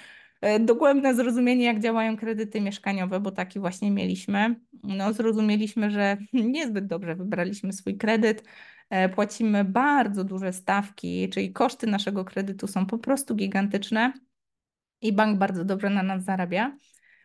dogłębne 0.60 1.16
zrozumienie, 1.16 1.66
jak 1.66 1.80
działają 1.80 2.18
kredyty 2.18 2.62
mieszkaniowe, 2.62 3.20
bo 3.20 3.32
taki 3.32 3.60
właśnie 3.60 3.92
mieliśmy. 3.92 4.56
No, 4.84 5.14
zrozumieliśmy, 5.14 5.92
że 5.92 6.18
niezbyt 6.34 6.88
dobrze 6.88 7.16
wybraliśmy 7.16 7.74
swój 7.74 7.98
kredyt. 7.98 8.44
E, 8.90 9.10
płacimy 9.10 9.64
bardzo 9.64 10.24
duże 10.24 10.54
stawki, 10.54 11.30
czyli 11.30 11.54
koszty 11.54 11.88
naszego 11.88 12.26
kredytu 12.26 12.68
są 12.68 12.86
po 12.86 12.98
prostu 12.98 13.36
gigantyczne 13.36 14.14
i 15.02 15.14
bank 15.14 15.40
bardzo 15.40 15.66
dobrze 15.66 15.90
na 15.90 16.04
nas 16.04 16.24
zarabia. 16.24 16.78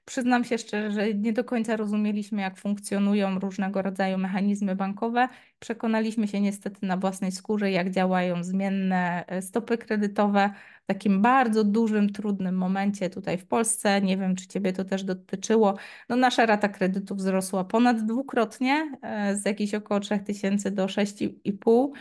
Przyznam 0.04 0.44
się 0.44 0.58
szczerze, 0.58 0.90
że 0.90 1.14
nie 1.14 1.32
do 1.32 1.44
końca 1.44 1.76
rozumieliśmy, 1.76 2.42
jak 2.42 2.58
funkcjonują 2.58 3.38
różnego 3.38 3.82
rodzaju 3.82 4.18
mechanizmy 4.18 4.76
bankowe. 4.76 5.28
Przekonaliśmy 5.58 6.28
się 6.28 6.40
niestety 6.40 6.86
na 6.86 6.96
własnej 6.96 7.32
skórze, 7.32 7.70
jak 7.70 7.90
działają 7.90 8.44
zmienne 8.44 9.24
e, 9.26 9.42
stopy 9.42 9.78
kredytowe 9.78 10.50
w 10.82 10.86
takim 10.86 11.22
bardzo 11.22 11.64
dużym, 11.64 12.12
trudnym 12.12 12.54
momencie 12.56 13.10
tutaj 13.10 13.38
w 13.38 13.46
Polsce. 13.46 14.00
Nie 14.00 14.16
wiem, 14.16 14.36
czy 14.36 14.46
Ciebie 14.46 14.72
to 14.72 14.84
też 14.84 15.04
dotyczyło. 15.04 15.74
No, 16.08 16.16
nasza 16.16 16.46
rata 16.46 16.68
kredytu 16.68 17.14
wzrosła 17.14 17.64
ponad 17.64 18.04
dwukrotnie, 18.06 18.92
e, 19.02 19.36
z 19.36 19.46
jakichś 19.46 19.74
około 19.74 20.00
3000 20.00 20.70
do 20.70 20.88
6,5 20.88 21.92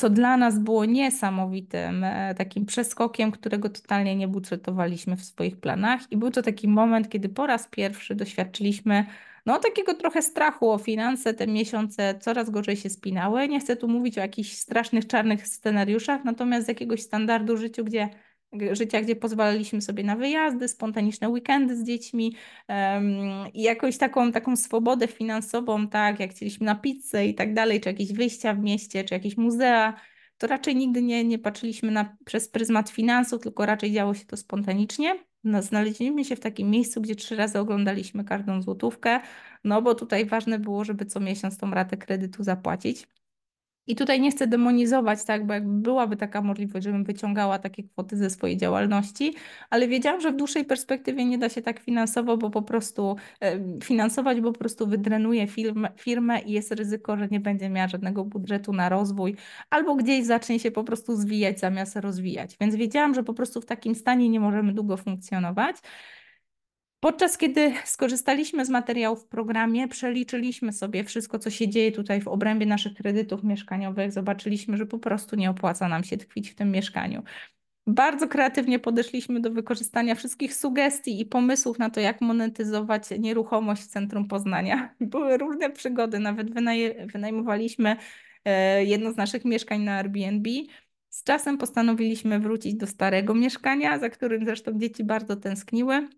co 0.00 0.10
dla 0.10 0.36
nas 0.36 0.58
było 0.58 0.84
niesamowitym 0.84 2.04
e, 2.04 2.34
takim 2.34 2.66
przeskokiem, 2.66 3.30
którego 3.30 3.68
totalnie 3.68 4.16
nie 4.16 4.28
budżetowaliśmy 4.28 5.16
w 5.16 5.24
swoich 5.24 5.56
planach. 5.60 6.12
I 6.12 6.16
był 6.16 6.30
to 6.30 6.42
taki 6.42 6.68
moment, 6.68 7.08
kiedy 7.08 7.28
po 7.28 7.46
raz 7.46 7.68
pierwszy 7.68 8.14
doświadczyliśmy 8.14 9.06
no, 9.46 9.58
takiego 9.58 9.94
trochę 9.94 10.22
strachu 10.22 10.70
o 10.70 10.78
finanse. 10.78 11.34
Te 11.34 11.46
miesiące 11.46 12.14
coraz 12.20 12.50
gorzej 12.50 12.76
się 12.76 12.90
spinały. 12.90 13.48
Nie 13.48 13.60
chcę 13.60 13.76
tu 13.76 13.88
mówić 13.88 14.18
o 14.18 14.20
jakichś 14.20 14.52
strasznych, 14.52 15.06
czarnych 15.06 15.46
scenariuszach, 15.46 16.24
natomiast 16.24 16.66
z 16.66 16.68
jakiegoś 16.68 17.02
standardu 17.02 17.56
życiu, 17.56 17.84
gdzie 17.84 18.08
życia, 18.72 19.00
gdzie 19.00 19.16
pozwalaliśmy 19.16 19.82
sobie 19.82 20.04
na 20.04 20.16
wyjazdy, 20.16 20.68
spontaniczne 20.68 21.28
weekendy 21.28 21.76
z 21.76 21.84
dziećmi 21.84 22.36
i 23.54 23.62
jakąś 23.62 23.98
taką, 23.98 24.32
taką 24.32 24.56
swobodę 24.56 25.08
finansową, 25.08 25.88
tak, 25.88 26.20
jak 26.20 26.30
chcieliśmy 26.30 26.66
na 26.66 26.74
pizzę 26.74 27.26
i 27.26 27.34
tak 27.34 27.54
dalej, 27.54 27.80
czy 27.80 27.88
jakieś 27.88 28.12
wyjścia 28.12 28.54
w 28.54 28.58
mieście, 28.58 29.04
czy 29.04 29.14
jakieś 29.14 29.36
muzea, 29.36 29.94
to 30.38 30.46
raczej 30.46 30.76
nigdy 30.76 31.02
nie, 31.02 31.24
nie 31.24 31.38
patrzyliśmy 31.38 31.90
na, 31.90 32.16
przez 32.24 32.48
pryzmat 32.48 32.90
finansów, 32.90 33.42
tylko 33.42 33.66
raczej 33.66 33.92
działo 33.92 34.14
się 34.14 34.24
to 34.24 34.36
spontanicznie. 34.36 35.24
No, 35.44 35.62
znaleźliśmy 35.62 36.24
się 36.24 36.36
w 36.36 36.40
takim 36.40 36.70
miejscu, 36.70 37.00
gdzie 37.00 37.14
trzy 37.16 37.36
razy 37.36 37.58
oglądaliśmy 37.58 38.24
każdą 38.24 38.62
złotówkę, 38.62 39.20
no 39.64 39.82
bo 39.82 39.94
tutaj 39.94 40.26
ważne 40.26 40.58
było, 40.58 40.84
żeby 40.84 41.06
co 41.06 41.20
miesiąc 41.20 41.58
tą 41.58 41.70
ratę 41.70 41.96
kredytu 41.96 42.42
zapłacić. 42.44 43.06
I 43.90 43.96
tutaj 43.96 44.20
nie 44.20 44.30
chcę 44.30 44.46
demonizować, 44.46 45.24
tak, 45.24 45.46
bo 45.46 45.54
jakby 45.54 45.82
byłaby 45.82 46.16
taka 46.16 46.42
możliwość, 46.42 46.84
żebym 46.84 47.04
wyciągała 47.04 47.58
takie 47.58 47.82
kwoty 47.82 48.16
ze 48.16 48.30
swojej 48.30 48.56
działalności, 48.56 49.34
ale 49.70 49.88
wiedziałam, 49.88 50.20
że 50.20 50.32
w 50.32 50.36
dłuższej 50.36 50.64
perspektywie 50.64 51.24
nie 51.24 51.38
da 51.38 51.48
się 51.48 51.62
tak 51.62 51.80
finansowo, 51.80 52.36
bo 52.36 52.50
po 52.50 52.62
prostu 52.62 53.16
finansować, 53.84 54.40
bo 54.40 54.52
po 54.52 54.58
prostu 54.58 54.86
wydrenuje 54.86 55.46
firmę, 55.46 55.88
firmę 55.96 56.40
i 56.40 56.52
jest 56.52 56.72
ryzyko, 56.72 57.16
że 57.16 57.28
nie 57.28 57.40
będzie 57.40 57.68
miała 57.68 57.88
żadnego 57.88 58.24
budżetu 58.24 58.72
na 58.72 58.88
rozwój, 58.88 59.36
albo 59.70 59.94
gdzieś 59.94 60.24
zacznie 60.26 60.58
się 60.58 60.70
po 60.70 60.84
prostu 60.84 61.16
zwijać 61.16 61.60
zamiast 61.60 61.96
rozwijać. 61.96 62.56
Więc 62.60 62.74
wiedziałam, 62.76 63.14
że 63.14 63.22
po 63.22 63.34
prostu 63.34 63.60
w 63.60 63.66
takim 63.66 63.94
stanie 63.94 64.28
nie 64.28 64.40
możemy 64.40 64.72
długo 64.72 64.96
funkcjonować. 64.96 65.76
Podczas 67.00 67.38
kiedy 67.38 67.72
skorzystaliśmy 67.84 68.66
z 68.66 68.70
materiałów 68.70 69.24
w 69.24 69.28
programie, 69.28 69.88
przeliczyliśmy 69.88 70.72
sobie 70.72 71.04
wszystko, 71.04 71.38
co 71.38 71.50
się 71.50 71.68
dzieje 71.68 71.92
tutaj 71.92 72.20
w 72.20 72.28
obrębie 72.28 72.66
naszych 72.66 72.94
kredytów 72.94 73.44
mieszkaniowych, 73.44 74.12
zobaczyliśmy, 74.12 74.76
że 74.76 74.86
po 74.86 74.98
prostu 74.98 75.36
nie 75.36 75.50
opłaca 75.50 75.88
nam 75.88 76.04
się 76.04 76.16
tkwić 76.16 76.50
w 76.50 76.54
tym 76.54 76.70
mieszkaniu. 76.70 77.22
bardzo 77.86 78.28
kreatywnie 78.28 78.78
podeszliśmy 78.78 79.40
do 79.40 79.50
wykorzystania 79.50 80.14
wszystkich 80.14 80.54
sugestii 80.54 81.20
i 81.20 81.26
pomysłów 81.26 81.78
na 81.78 81.90
to, 81.90 82.00
jak 82.00 82.20
monetyzować 82.20 83.02
nieruchomość 83.18 83.82
w 83.82 83.86
centrum 83.86 84.28
Poznania. 84.28 84.94
Były 85.00 85.38
różne 85.38 85.70
przygody, 85.70 86.18
nawet 86.18 86.54
wynaj 86.54 86.96
wynajmowaliśmy 87.12 87.96
e, 88.44 88.84
jedno 88.84 89.12
z 89.12 89.16
naszych 89.16 89.44
mieszkań 89.44 89.80
na 89.82 89.96
Airbnb. 89.96 90.50
Z 91.08 91.24
czasem 91.24 91.58
postanowiliśmy 91.58 92.40
wrócić 92.40 92.74
do 92.74 92.86
starego 92.86 93.34
mieszkania, 93.34 93.98
za 93.98 94.10
którym 94.10 94.44
zresztą 94.44 94.78
dzieci 94.78 95.04
bardzo 95.04 95.36
tęskniły. 95.36 96.08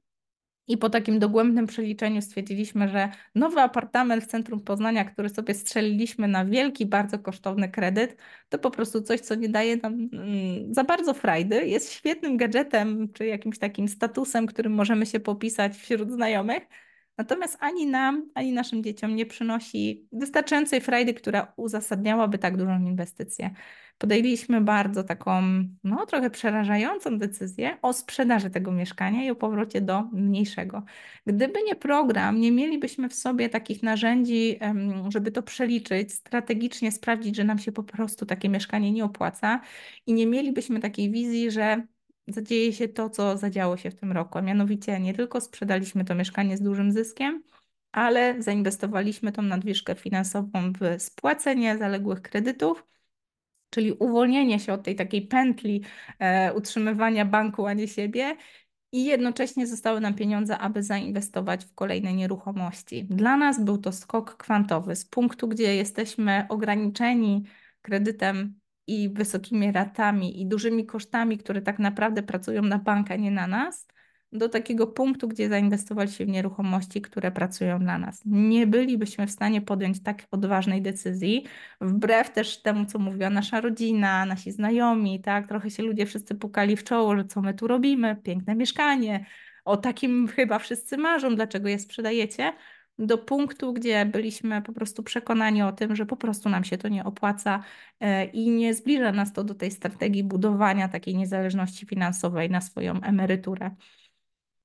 I 0.69 0.77
po 0.77 0.91
takim 0.91 1.19
dogłębnym 1.19 1.67
przeliczeniu 1.67 2.23
stwierdziliśmy, 2.23 2.89
że 2.89 3.09
nowy 3.35 3.61
apartament 3.61 4.25
w 4.25 4.27
centrum 4.27 4.61
Poznania, 4.61 5.05
który 5.05 5.29
sobie 5.29 5.55
strzeliliśmy 5.55 6.29
na 6.29 6.45
wielki, 6.45 6.87
bardzo 6.87 7.19
kosztowny 7.19 7.69
kredyt, 7.69 8.17
to 8.49 8.59
po 8.59 8.71
prostu 8.71 9.03
coś, 9.03 9.21
co 9.21 9.35
nie 9.35 9.49
daje 9.49 9.77
nam 9.77 10.09
mm, 10.13 10.75
za 10.75 10.85
bardzo 10.85 11.15
frajdy. 11.15 11.67
Jest 11.67 11.93
świetnym 11.93 12.37
gadżetem 12.37 13.13
czy 13.13 13.27
jakimś 13.27 13.59
takim 13.59 13.89
statusem, 13.89 14.47
którym 14.47 14.73
możemy 14.73 15.07
się 15.07 15.21
popisać 15.21 15.77
wśród 15.77 16.11
znajomych. 16.11 16.63
Natomiast 17.19 17.57
ani 17.61 17.87
nam, 17.87 18.31
ani 18.35 18.53
naszym 18.53 18.83
dzieciom 18.83 19.17
nie 19.17 19.27
przynosi 19.27 20.09
wystarczającej 20.13 20.81
frajdy, 20.81 21.15
która 21.15 21.53
uzasadniałaby 21.57 22.39
tak 22.39 22.57
dużą 22.57 22.79
inwestycję 22.85 23.51
podjęliśmy 24.03 24.61
bardzo 24.61 25.05
taką, 25.05 25.43
no 25.85 26.07
trochę 26.07 26.31
przerażającą 26.31 27.19
decyzję 27.19 27.79
o 27.83 27.93
sprzedaży 27.93 28.51
tego 28.51 28.73
mieszkania 28.73 29.25
i 29.25 29.31
o 29.31 29.35
powrocie 29.35 29.81
do 29.81 30.03
mniejszego. 30.03 30.83
Gdyby 31.27 31.63
nie 31.67 31.77
program, 31.77 32.41
nie 32.41 32.53
mielibyśmy 32.53 33.09
w 33.09 33.15
sobie 33.15 33.49
takich 33.49 33.83
narzędzi, 33.83 34.59
żeby 35.09 35.33
to 35.33 35.43
przeliczyć, 35.43 36.13
strategicznie 36.13 36.93
sprawdzić, 36.93 37.37
że 37.37 37.45
nam 37.45 37.59
się 37.59 37.73
po 37.73 37.83
prostu 37.83 38.27
takie 38.27 38.49
mieszkanie 38.49 38.93
nie 38.93 39.05
opłaca 39.05 39.61
i 40.07 40.13
nie 40.13 40.27
mielibyśmy 40.27 40.81
takiej 40.81 41.11
wizji, 41.11 41.51
że 41.51 41.87
zadzieje 42.29 42.73
się 42.73 42.89
to, 42.89 43.11
co 43.11 43.39
zadziało 43.39 43.77
się 43.77 43.91
w 43.91 43.95
tym 43.95 44.13
roku. 44.13 44.39
A 44.39 44.43
mianowicie 44.43 45.01
nie 45.01 45.15
tylko 45.15 45.41
sprzedaliśmy 45.41 46.05
to 46.05 46.15
mieszkanie 46.15 46.57
z 46.57 46.63
dużym 46.63 46.93
zyskiem, 46.93 47.43
ale 47.93 48.43
zainwestowaliśmy 48.43 49.33
tą 49.33 49.43
nadwyżkę 49.43 49.95
finansową 49.95 50.73
w 50.81 51.03
spłacenie 51.03 51.79
zaległych 51.79 52.23
kredytów 52.23 52.93
czyli 53.73 53.93
uwolnienie 53.93 54.61
się 54.61 54.73
od 54.73 54.83
tej 54.83 54.97
takiej 54.97 55.27
pętli 55.27 55.83
e, 56.19 56.55
utrzymywania 56.55 57.25
banku, 57.25 57.67
a 57.67 57.73
nie 57.73 57.89
siebie. 57.89 58.37
I 58.93 59.05
jednocześnie 59.05 59.67
zostały 59.67 60.01
nam 60.01 60.15
pieniądze, 60.15 60.59
aby 60.59 60.83
zainwestować 60.83 61.65
w 61.65 61.75
kolejne 61.75 62.13
nieruchomości. 62.13 63.05
Dla 63.05 63.37
nas 63.37 63.65
był 63.65 63.79
to 63.79 63.93
skok 63.93 64.37
kwantowy 64.37 64.97
z 64.97 65.05
punktu, 65.05 65.49
gdzie 65.49 65.77
jesteśmy 65.77 66.47
ograniczeni 66.49 67.43
kredytem 67.83 68.61
i 68.87 69.11
wysokimi 69.11 69.73
ratami 69.73 70.41
i 70.41 70.47
dużymi 70.47 70.87
kosztami, 70.87 71.39
które 71.39 71.63
tak 71.63 71.79
naprawdę 71.79 72.23
pracują 72.23 72.63
na 72.63 72.79
bank, 72.79 73.11
a 73.11 73.17
nie 73.17 73.31
na 73.31 73.47
nas, 73.47 73.87
do 74.33 74.49
takiego 74.49 74.87
punktu, 74.87 75.29
gdzie 75.29 75.49
zainwestowaliśmy 75.49 76.27
w 76.27 76.29
nieruchomości, 76.29 77.03
które 77.03 77.31
pracują 77.31 77.79
dla 77.79 77.99
nas. 77.99 78.23
Nie 78.25 78.67
bylibyśmy 78.67 79.27
w 79.27 79.31
stanie 79.31 79.61
podjąć 79.61 80.03
tak 80.03 80.27
odważnej 80.31 80.83
decyzji, 80.83 81.47
wbrew 81.81 82.31
też 82.31 82.63
temu, 82.63 82.87
co 82.87 82.99
mówiła 82.99 83.31
nasza 83.31 83.61
rodzina, 83.61 84.27
nasi 84.27 84.53
znajomi, 84.53 85.21
tak? 85.21 85.49
Trochę 85.49 85.71
się 85.71 85.83
ludzie 85.83 86.07
wszyscy 86.07 86.35
pukali 86.35 86.77
w 86.77 86.85
czoło, 86.85 87.17
że 87.17 87.25
co 87.25 87.43
my 87.43 87.55
tu 87.55 87.67
robimy, 87.67 88.17
piękne 88.17 88.55
mieszkanie, 88.55 89.27
o 89.65 89.77
takim 89.77 90.29
chyba 90.29 90.59
wszyscy 90.59 90.97
marzą, 90.97 91.37
dlaczego 91.37 91.69
je 91.69 91.79
sprzedajecie, 91.79 92.53
do 92.99 93.19
punktu, 93.19 93.73
gdzie 93.73 94.07
byliśmy 94.07 94.63
po 94.63 94.73
prostu 94.73 95.03
przekonani 95.03 95.63
o 95.63 95.73
tym, 95.73 95.97
że 95.97 96.07
po 96.07 96.17
prostu 96.17 96.49
nam 96.49 96.65
się 96.65 96.79
to 96.79 96.89
nie 96.89 97.05
opłaca 97.05 97.63
e, 98.01 98.25
i 98.25 98.51
nie 98.51 98.75
zbliża 98.75 99.13
nas 99.13 99.33
to 99.33 99.45
do 99.45 99.55
tej 99.55 99.71
strategii 99.71 100.25
budowania 100.25 100.89
takiej 100.89 101.17
niezależności 101.17 101.87
finansowej 101.87 102.51
na 102.51 102.61
swoją 102.61 103.01
emeryturę 103.01 103.71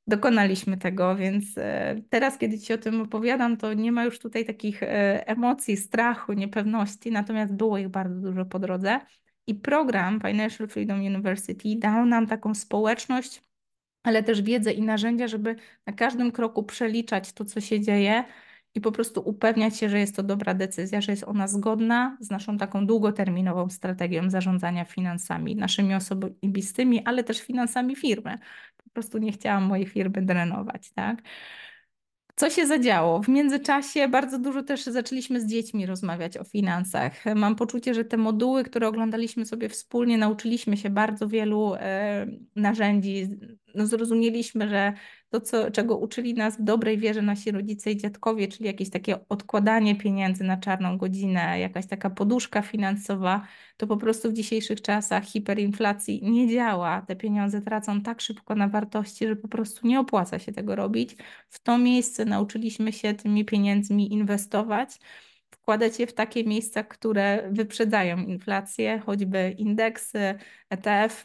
dokonaliśmy 0.08 0.78
tego, 0.78 1.16
więc 1.16 1.58
e, 1.58 2.02
teraz, 2.10 2.38
kiedy 2.38 2.60
Ci 2.60 2.74
o 2.74 2.78
tym 2.78 3.02
opowiadam, 3.02 3.58
to 3.58 3.74
nie 3.74 3.92
ma 3.92 4.06
już 4.06 4.20
tutaj 4.20 4.46
takich 4.46 4.84
e, 4.84 5.28
emocji, 5.28 5.78
strachu, 5.78 6.34
niepewności, 6.34 7.12
natomiast 7.12 7.54
było 7.54 7.78
ich 7.78 7.90
bardzo 7.90 8.22
dużo 8.22 8.46
po 8.46 8.60
drodze. 8.60 9.00
I 9.48 9.56
program 9.56 10.22
Financial 10.22 10.68
Freedom 10.68 11.00
University 11.00 11.76
dał 11.78 12.06
nam 12.06 12.28
taką 12.28 12.56
społeczność, 12.56 13.44
ale 14.04 14.24
też 14.24 14.42
wiedzę 14.42 14.74
i 14.74 14.82
narzędzia, 14.82 15.28
żeby 15.28 15.56
na 15.86 15.94
każdym 15.94 16.32
kroku 16.32 16.64
przeliczać 16.64 17.34
to, 17.34 17.46
co 17.46 17.62
się 17.62 17.82
dzieje 17.82 18.24
i 18.76 18.82
po 18.82 18.92
prostu 18.92 19.22
upewniać 19.26 19.78
się, 19.78 19.90
że 19.90 20.00
jest 20.00 20.16
to 20.16 20.24
dobra 20.24 20.54
decyzja, 20.54 21.02
że 21.02 21.12
jest 21.12 21.24
ona 21.24 21.48
zgodna 21.48 22.18
z 22.20 22.30
naszą 22.30 22.58
taką 22.58 22.88
długoterminową 22.88 23.70
strategią 23.70 24.30
zarządzania 24.30 24.86
finansami, 24.86 25.56
naszymi 25.56 25.96
osobistymi, 25.96 27.06
ale 27.06 27.24
też 27.24 27.42
finansami 27.42 27.96
firmy 27.96 28.38
prostu 28.98 29.18
nie 29.18 29.32
chciałam 29.32 29.64
mojej 29.64 29.86
firmy 29.86 30.22
drenować, 30.22 30.92
tak? 30.92 31.22
Co 32.36 32.50
się 32.50 32.68
zadziało? 32.68 33.22
W 33.24 33.28
międzyczasie 33.28 34.08
bardzo 34.08 34.40
dużo 34.40 34.64
też 34.64 34.84
zaczęliśmy 34.84 35.42
z 35.42 35.48
dziećmi 35.48 35.86
rozmawiać 35.86 36.38
o 36.38 36.44
finansach. 36.44 37.14
Mam 37.36 37.56
poczucie, 37.56 37.94
że 37.94 38.06
te 38.06 38.18
moduły, 38.18 38.64
które 38.64 38.88
oglądaliśmy 38.88 39.46
sobie 39.46 39.70
wspólnie, 39.70 40.18
nauczyliśmy 40.18 40.78
się 40.78 40.90
bardzo 40.90 41.28
wielu 41.28 41.74
e, 41.76 42.28
narzędzi. 42.56 43.28
No, 43.76 43.88
zrozumieliśmy, 43.88 44.70
że 44.70 44.94
to, 45.30 45.42
co, 45.42 45.72
czego 45.72 45.98
uczyli 45.98 46.34
nas 46.34 46.58
w 46.58 46.64
dobrej 46.64 46.98
wierze 46.98 47.22
nasi 47.22 47.52
rodzice 47.52 47.92
i 47.92 47.98
dziadkowie, 47.98 48.48
czyli 48.48 48.66
jakieś 48.66 48.90
takie 48.90 49.28
odkładanie 49.30 49.96
pieniędzy 49.96 50.44
na 50.44 50.58
czarną 50.58 50.98
godzinę, 50.98 51.60
jakaś 51.60 51.88
taka 51.88 52.10
poduszka 52.10 52.62
finansowa, 52.62 53.48
to 53.78 53.88
po 53.88 53.98
prostu 53.98 54.30
w 54.32 54.34
dzisiejszych 54.34 54.82
czasach 54.82 55.24
hiperinflacji 55.26 56.22
nie 56.24 56.48
działa. 56.54 57.02
Te 57.02 57.16
pieniądze 57.16 57.62
tracą 57.62 58.02
tak 58.02 58.22
szybko 58.22 58.56
na 58.56 58.68
wartości, 58.68 59.28
że 59.28 59.36
po 59.36 59.48
prostu 59.48 59.88
nie 59.88 60.00
opłaca 60.00 60.40
się 60.40 60.52
tego 60.52 60.76
robić. 60.76 61.16
W 61.50 61.60
to 61.60 61.78
miejsce 61.78 62.26
nauczyliśmy 62.26 62.94
się 62.94 63.14
tymi 63.14 63.46
pieniędzmi 63.46 64.14
inwestować 64.14 65.00
wkładać 65.68 66.00
je 66.00 66.08
w 66.08 66.14
takie 66.14 66.44
miejsca, 66.44 66.84
które 66.84 67.50
wyprzedzają 67.52 68.18
inflację, 68.18 69.00
choćby 69.06 69.56
indeksy, 69.58 70.36
ETF, 70.70 71.24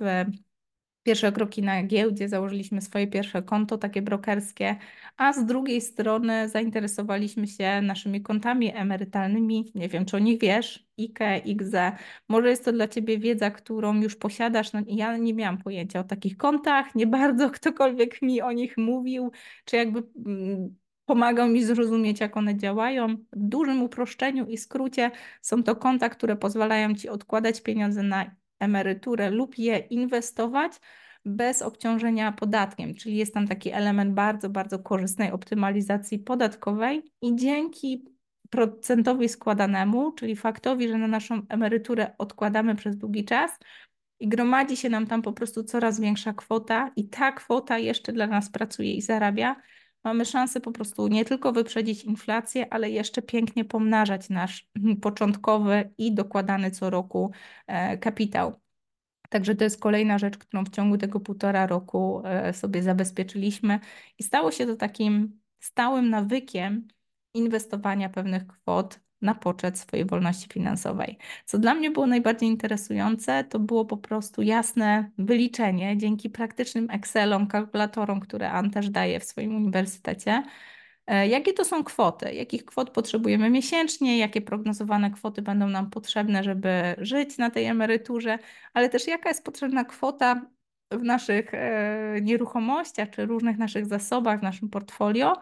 pierwsze 1.02 1.32
kroki 1.32 1.62
na 1.62 1.82
giełdzie, 1.82 2.28
założyliśmy 2.28 2.80
swoje 2.80 3.06
pierwsze 3.06 3.42
konto, 3.42 3.78
takie 3.78 4.02
brokerskie, 4.02 4.76
a 5.16 5.32
z 5.32 5.46
drugiej 5.46 5.80
strony 5.80 6.48
zainteresowaliśmy 6.48 7.46
się 7.46 7.80
naszymi 7.82 8.22
kontami 8.22 8.76
emerytalnymi. 8.76 9.72
Nie 9.74 9.88
wiem, 9.88 10.04
czy 10.04 10.16
o 10.16 10.18
nich 10.18 10.40
wiesz, 10.40 10.86
IKE, 10.98 11.38
IGZE. 11.44 11.92
Może 12.28 12.50
jest 12.50 12.64
to 12.64 12.72
dla 12.72 12.88
Ciebie 12.88 13.18
wiedza, 13.18 13.50
którą 13.50 14.00
już 14.00 14.16
posiadasz. 14.16 14.72
No, 14.72 14.80
ja 14.86 15.16
nie 15.16 15.34
miałam 15.34 15.58
pojęcia 15.58 16.00
o 16.00 16.04
takich 16.04 16.36
kontach, 16.36 16.94
nie 16.94 17.06
bardzo 17.06 17.50
ktokolwiek 17.50 18.22
mi 18.22 18.42
o 18.42 18.52
nich 18.52 18.76
mówił, 18.76 19.30
czy 19.64 19.76
jakby 19.76 20.02
mm, 20.26 20.76
pomagał 21.04 21.48
mi 21.48 21.64
zrozumieć, 21.64 22.20
jak 22.20 22.36
one 22.36 22.56
działają. 22.56 23.08
W 23.08 23.26
dużym 23.32 23.82
uproszczeniu 23.82 24.46
i 24.46 24.58
skrócie 24.58 25.10
są 25.42 25.62
to 25.62 25.76
konta, 25.76 26.08
które 26.08 26.36
pozwalają 26.36 26.94
Ci 26.94 27.08
odkładać 27.08 27.60
pieniądze 27.62 28.02
na 28.02 28.41
emeryturę 28.62 29.30
lub 29.30 29.58
je 29.58 29.78
inwestować 29.78 30.72
bez 31.24 31.62
obciążenia 31.62 32.32
podatkiem, 32.32 32.94
czyli 32.94 33.16
jest 33.16 33.34
tam 33.34 33.48
taki 33.48 33.70
element 33.70 34.14
bardzo, 34.14 34.50
bardzo 34.50 34.78
korzystnej 34.78 35.30
optymalizacji 35.30 36.18
podatkowej 36.18 37.02
i 37.22 37.36
dzięki 37.36 38.04
procentowi 38.50 39.28
składanemu, 39.28 40.12
czyli 40.12 40.36
faktowi, 40.36 40.88
że 40.88 40.98
na 40.98 41.08
naszą 41.08 41.42
emeryturę 41.48 42.14
odkładamy 42.18 42.74
przez 42.74 42.96
długi 42.96 43.24
czas 43.24 43.50
i 44.20 44.28
gromadzi 44.28 44.76
się 44.76 44.88
nam 44.88 45.06
tam 45.06 45.22
po 45.22 45.32
prostu 45.32 45.64
coraz 45.64 46.00
większa 46.00 46.32
kwota 46.32 46.90
i 46.96 47.08
ta 47.08 47.32
kwota 47.32 47.78
jeszcze 47.78 48.12
dla 48.12 48.26
nas 48.26 48.50
pracuje 48.50 48.94
i 48.94 49.02
zarabia, 49.02 49.56
mamy 50.04 50.24
szansę 50.24 50.60
po 50.60 50.72
prostu 50.72 51.08
nie 51.08 51.24
tylko 51.24 51.52
wyprzedzić 51.52 52.04
inflację, 52.04 52.72
ale 52.72 52.90
jeszcze 52.90 53.22
pięknie 53.22 53.64
pomnażać 53.64 54.28
nasz 54.28 54.70
początkowy 55.02 55.94
i 55.98 56.14
dokładany 56.14 56.70
co 56.70 56.90
roku 56.90 57.32
e, 57.66 57.98
kapitał. 57.98 58.60
Także 59.28 59.54
to 59.54 59.64
jest 59.64 59.80
kolejna 59.80 60.18
rzecz, 60.18 60.38
którą 60.38 60.64
w 60.64 60.70
ciągu 60.70 60.98
tego 60.98 61.20
półtora 61.20 61.66
roku 61.66 62.22
e, 62.24 62.52
sobie 62.52 62.82
zabezpieczyliśmy 62.82 63.80
i 64.18 64.22
stało 64.22 64.50
się 64.50 64.66
to 64.66 64.76
takim 64.76 65.40
stałym 65.60 66.10
nawykiem 66.10 66.88
inwestowania 67.34 68.08
pewnych 68.08 68.46
kwot 68.46 69.00
na 69.22 69.34
poczet 69.34 69.78
swojej 69.78 70.06
wolności 70.06 70.48
finansowej. 70.52 71.18
Co 71.44 71.58
dla 71.58 71.74
mnie 71.74 71.90
było 71.90 72.06
najbardziej 72.06 72.48
interesujące, 72.48 73.44
to 73.44 73.58
było 73.58 73.84
po 73.84 73.96
prostu 73.96 74.42
jasne 74.42 75.10
wyliczenie 75.18 75.96
dzięki 75.96 76.30
praktycznym 76.30 76.90
Excelom, 76.90 77.46
kalkulatorom, 77.46 78.20
które 78.20 78.50
Ann 78.50 78.70
też 78.70 78.90
daje 78.90 79.20
w 79.20 79.24
swoim 79.24 79.56
uniwersytecie. 79.56 80.42
E, 81.06 81.28
jakie 81.28 81.52
to 81.52 81.64
są 81.64 81.84
kwoty? 81.84 82.34
Jakich 82.34 82.64
kwot 82.64 82.90
potrzebujemy 82.90 83.50
miesięcznie? 83.50 84.18
Jakie 84.18 84.40
prognozowane 84.40 85.10
kwoty 85.10 85.42
będą 85.42 85.68
nam 85.68 85.90
potrzebne, 85.90 86.44
żeby 86.44 86.94
żyć 86.98 87.38
na 87.38 87.50
tej 87.50 87.64
emeryturze? 87.64 88.38
Ale 88.74 88.88
też 88.88 89.06
jaka 89.06 89.28
jest 89.28 89.44
potrzebna 89.44 89.84
kwota 89.84 90.46
w 90.90 91.02
naszych 91.02 91.54
e, 91.54 92.18
nieruchomościach 92.22 93.10
czy 93.10 93.26
różnych 93.26 93.58
naszych 93.58 93.86
zasobach, 93.86 94.40
w 94.40 94.42
naszym 94.42 94.68
portfolio, 94.68 95.36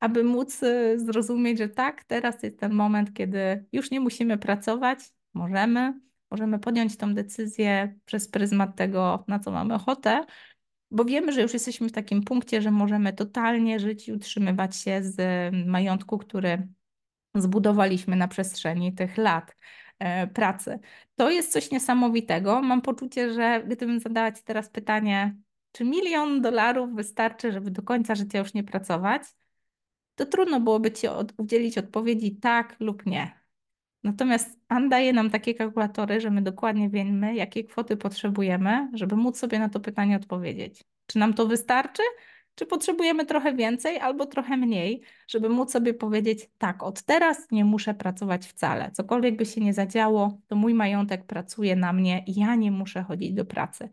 aby 0.00 0.24
móc 0.24 0.62
y, 0.62 0.98
zrozumieć, 0.98 1.58
że 1.58 1.68
tak, 1.68 2.04
teraz 2.04 2.42
jest 2.42 2.58
ten 2.58 2.72
moment, 2.72 3.12
kiedy 3.14 3.64
już 3.72 3.90
nie 3.90 4.00
musimy 4.00 4.38
pracować, 4.38 4.98
możemy, 5.34 6.00
Możemy 6.30 6.58
podjąć 6.58 6.96
tą 6.96 7.14
decyzję 7.14 7.94
przez 8.04 8.28
pryzmat 8.28 8.76
tego, 8.76 9.24
na 9.28 9.38
co 9.38 9.50
mamy 9.50 9.74
ochotę, 9.74 10.24
bo 10.90 11.04
wiemy, 11.04 11.32
że 11.32 11.42
już 11.42 11.52
jesteśmy 11.52 11.88
w 11.88 11.92
takim 11.92 12.22
punkcie, 12.22 12.62
że 12.62 12.70
możemy 12.70 13.12
totalnie 13.12 13.80
żyć 13.80 14.08
i 14.08 14.12
utrzymywać 14.12 14.76
się 14.76 15.02
z 15.02 15.18
majątku, 15.66 16.18
który 16.18 16.68
zbudowaliśmy 17.34 18.16
na 18.16 18.28
przestrzeni 18.28 18.94
tych 18.94 19.16
lat 19.16 19.56
e, 19.98 20.26
pracy. 20.26 20.78
To 21.16 21.30
jest 21.30 21.52
coś 21.52 21.70
niesamowitego. 21.70 22.62
Mam 22.62 22.82
poczucie, 22.82 23.32
że 23.32 23.62
gdybym 23.66 24.00
zadała 24.00 24.32
Ci 24.32 24.42
teraz 24.42 24.70
pytanie, 24.70 25.36
czy 25.72 25.84
milion 25.84 26.40
dolarów 26.40 26.94
wystarczy, 26.94 27.52
żeby 27.52 27.70
do 27.70 27.82
końca 27.82 28.14
życia 28.14 28.38
już 28.38 28.54
nie 28.54 28.64
pracować, 28.64 29.22
to 30.16 30.26
trudno 30.26 30.60
byłoby 30.60 30.92
Ci 30.92 31.08
od, 31.08 31.32
udzielić 31.38 31.78
odpowiedzi 31.78 32.36
tak 32.36 32.76
lub 32.80 33.06
nie. 33.06 33.40
Natomiast 34.04 34.60
Ann 34.68 34.88
daje 34.88 35.12
nam 35.12 35.30
takie 35.30 35.54
kalkulatory, 35.54 36.20
że 36.20 36.30
my 36.30 36.42
dokładnie 36.42 36.90
wiemy, 36.90 37.34
jakie 37.34 37.64
kwoty 37.64 37.96
potrzebujemy, 37.96 38.90
żeby 38.94 39.16
móc 39.16 39.38
sobie 39.38 39.58
na 39.58 39.68
to 39.68 39.80
pytanie 39.80 40.16
odpowiedzieć. 40.16 40.84
Czy 41.06 41.18
nam 41.18 41.34
to 41.34 41.46
wystarczy, 41.46 42.02
czy 42.54 42.66
potrzebujemy 42.66 43.26
trochę 43.26 43.54
więcej 43.54 43.98
albo 43.98 44.26
trochę 44.26 44.56
mniej, 44.56 45.02
żeby 45.28 45.48
móc 45.48 45.72
sobie 45.72 45.94
powiedzieć: 45.94 46.50
tak, 46.58 46.82
od 46.82 47.02
teraz 47.02 47.50
nie 47.50 47.64
muszę 47.64 47.94
pracować 47.94 48.46
wcale. 48.46 48.90
Cokolwiek 48.90 49.36
by 49.36 49.46
się 49.46 49.60
nie 49.60 49.74
zadziało, 49.74 50.40
to 50.46 50.56
mój 50.56 50.74
majątek 50.74 51.26
pracuje 51.26 51.76
na 51.76 51.92
mnie 51.92 52.24
i 52.26 52.40
ja 52.40 52.54
nie 52.54 52.70
muszę 52.70 53.02
chodzić 53.02 53.32
do 53.32 53.44
pracy. 53.44 53.88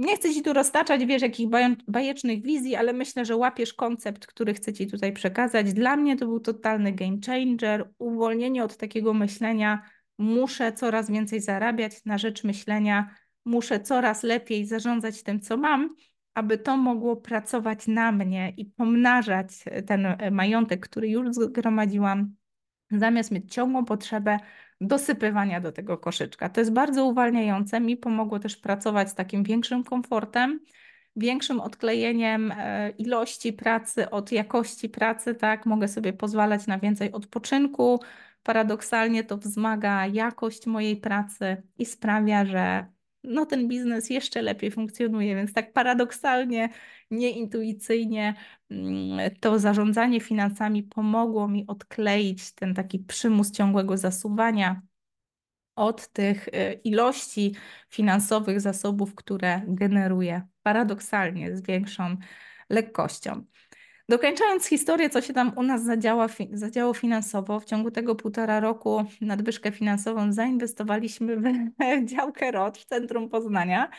Nie 0.00 0.16
chcę 0.16 0.34
Ci 0.34 0.42
tu 0.42 0.52
roztaczać, 0.52 1.04
wiesz, 1.04 1.22
jakich 1.22 1.48
bajecznych 1.88 2.42
wizji, 2.42 2.76
ale 2.76 2.92
myślę, 2.92 3.24
że 3.24 3.36
łapiesz 3.36 3.74
koncept, 3.74 4.26
który 4.26 4.54
chcę 4.54 4.72
Ci 4.72 4.86
tutaj 4.86 5.12
przekazać. 5.12 5.72
Dla 5.72 5.96
mnie 5.96 6.16
to 6.16 6.26
był 6.26 6.40
totalny 6.40 6.92
game 6.92 7.16
changer, 7.26 7.90
uwolnienie 7.98 8.64
od 8.64 8.76
takiego 8.76 9.14
myślenia, 9.14 9.82
muszę 10.18 10.72
coraz 10.72 11.10
więcej 11.10 11.40
zarabiać 11.40 12.04
na 12.04 12.18
rzecz 12.18 12.44
myślenia, 12.44 13.14
muszę 13.44 13.80
coraz 13.80 14.22
lepiej 14.22 14.66
zarządzać 14.66 15.22
tym, 15.22 15.40
co 15.40 15.56
mam, 15.56 15.94
aby 16.34 16.58
to 16.58 16.76
mogło 16.76 17.16
pracować 17.16 17.86
na 17.86 18.12
mnie 18.12 18.52
i 18.56 18.64
pomnażać 18.64 19.48
ten 19.86 20.06
majątek, 20.30 20.80
który 20.80 21.08
już 21.08 21.34
zgromadziłam, 21.34 22.34
zamiast 22.90 23.30
mieć 23.30 23.54
ciągłą 23.54 23.84
potrzebę 23.84 24.38
dosypywania 24.80 25.60
do 25.60 25.72
tego 25.72 25.98
koszyczka. 25.98 26.48
To 26.48 26.60
jest 26.60 26.72
bardzo 26.72 27.04
uwalniające. 27.04 27.80
Mi 27.80 27.96
pomogło 27.96 28.38
też 28.38 28.56
pracować 28.56 29.10
z 29.10 29.14
takim 29.14 29.42
większym 29.42 29.84
komfortem, 29.84 30.60
większym 31.16 31.60
odklejeniem 31.60 32.52
e, 32.56 32.90
ilości 32.90 33.52
pracy 33.52 34.10
od 34.10 34.32
jakości 34.32 34.88
pracy, 34.88 35.34
tak? 35.34 35.66
Mogę 35.66 35.88
sobie 35.88 36.12
pozwalać 36.12 36.66
na 36.66 36.78
więcej 36.78 37.12
odpoczynku. 37.12 38.00
Paradoksalnie 38.42 39.24
to 39.24 39.36
wzmaga 39.36 40.06
jakość 40.06 40.66
mojej 40.66 40.96
pracy 40.96 41.62
i 41.78 41.86
sprawia, 41.86 42.44
że 42.44 42.86
no 43.24 43.46
ten 43.46 43.68
biznes 43.68 44.10
jeszcze 44.10 44.42
lepiej 44.42 44.70
funkcjonuje, 44.70 45.36
więc 45.36 45.52
tak 45.52 45.72
paradoksalnie, 45.72 46.68
nieintuicyjnie 47.10 48.34
mm, 48.70 49.30
to 49.40 49.58
zarządzanie 49.58 50.20
finansami 50.20 50.82
pomogło 50.82 51.48
mi 51.48 51.66
odkleić 51.66 52.52
ten 52.52 52.74
taki 52.74 52.98
przymus 52.98 53.50
ciągłego 53.50 53.96
zasuwania 53.96 54.82
od 55.76 56.08
tych 56.08 56.48
y, 56.48 56.80
ilości 56.84 57.54
finansowych 57.90 58.60
zasobów, 58.60 59.14
które 59.14 59.62
generuję 59.68 60.42
paradoksalnie 60.62 61.56
z 61.56 61.62
większą 61.62 62.16
lekkością. 62.70 63.44
Dokończając 64.08 64.66
historię, 64.66 65.10
co 65.10 65.20
się 65.20 65.32
tam 65.32 65.52
u 65.56 65.62
nas 65.62 65.84
zadziała, 65.84 66.26
zadziało 66.52 66.94
finansowo, 66.94 67.60
w 67.60 67.64
ciągu 67.64 67.90
tego 67.90 68.14
półtora 68.14 68.60
roku 68.60 69.04
nadwyżkę 69.20 69.72
finansową 69.72 70.32
zainwestowaliśmy 70.32 71.36
w 71.36 71.44
działkę 72.14 72.50
ROT 72.50 72.78
w 72.78 72.84
centrum 72.84 73.28
Poznania. 73.28 73.90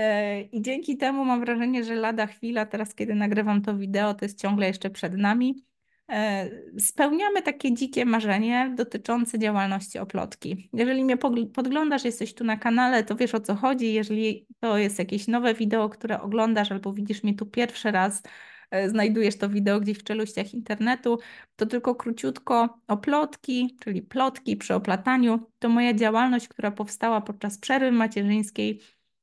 E, 0.00 0.40
I 0.42 0.62
dzięki 0.62 0.96
temu 0.96 1.24
mam 1.24 1.40
wrażenie, 1.40 1.84
że 1.84 1.94
lada 1.94 2.26
chwila, 2.26 2.66
teraz 2.66 2.94
kiedy 2.94 3.14
nagrywam 3.14 3.62
to 3.62 3.76
wideo, 3.76 4.14
to 4.14 4.24
jest 4.24 4.40
ciągle 4.40 4.66
jeszcze 4.66 4.90
przed 4.90 5.14
nami. 5.14 5.64
E, 6.08 6.50
spełniamy 6.78 7.42
takie 7.42 7.74
dzikie 7.74 8.04
marzenie 8.04 8.74
dotyczące 8.76 9.38
działalności 9.38 9.98
oplotki. 9.98 10.70
Jeżeli 10.72 11.04
mnie 11.04 11.16
podglądasz, 11.54 12.04
jesteś 12.04 12.34
tu 12.34 12.44
na 12.44 12.56
kanale, 12.56 13.04
to 13.04 13.16
wiesz 13.16 13.34
o 13.34 13.40
co 13.40 13.54
chodzi. 13.54 13.92
Jeżeli 13.92 14.46
to 14.60 14.78
jest 14.78 14.98
jakieś 14.98 15.28
nowe 15.28 15.54
wideo, 15.54 15.88
które 15.88 16.20
oglądasz 16.20 16.72
albo 16.72 16.92
widzisz 16.92 17.22
mnie 17.22 17.34
tu 17.34 17.46
pierwszy 17.46 17.90
raz, 17.90 18.22
E, 18.70 18.88
znajdujesz 18.88 19.38
to 19.38 19.48
wideo 19.48 19.80
gdzieś 19.80 19.98
w 19.98 20.04
czeluściach 20.04 20.54
internetu, 20.54 21.18
to 21.56 21.66
tylko 21.66 21.94
króciutko 21.94 22.78
o 22.88 22.96
plotki, 22.96 23.76
czyli 23.80 24.02
plotki 24.02 24.56
przy 24.56 24.74
oplataniu. 24.74 25.50
To 25.58 25.68
moja 25.68 25.94
działalność, 25.94 26.48
która 26.48 26.70
powstała 26.70 27.20
podczas 27.20 27.58
przerwy 27.58 27.92
macierzyńskiej. 27.92 28.80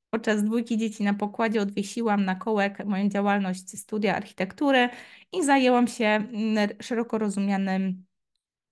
Podczas 0.10 0.44
dwójki 0.44 0.78
dzieci 0.78 1.04
na 1.04 1.14
pokładzie 1.14 1.62
odwiesiłam 1.62 2.26
na 2.26 2.36
kołek 2.36 2.86
moją 2.86 3.10
działalność 3.10 3.80
studia 3.80 4.16
architektury 4.16 4.90
i 5.34 5.44
zajęłam 5.44 5.88
się 5.88 6.06
mm, 6.06 6.70
szeroko 6.82 7.18
rozumianym 7.18 8.08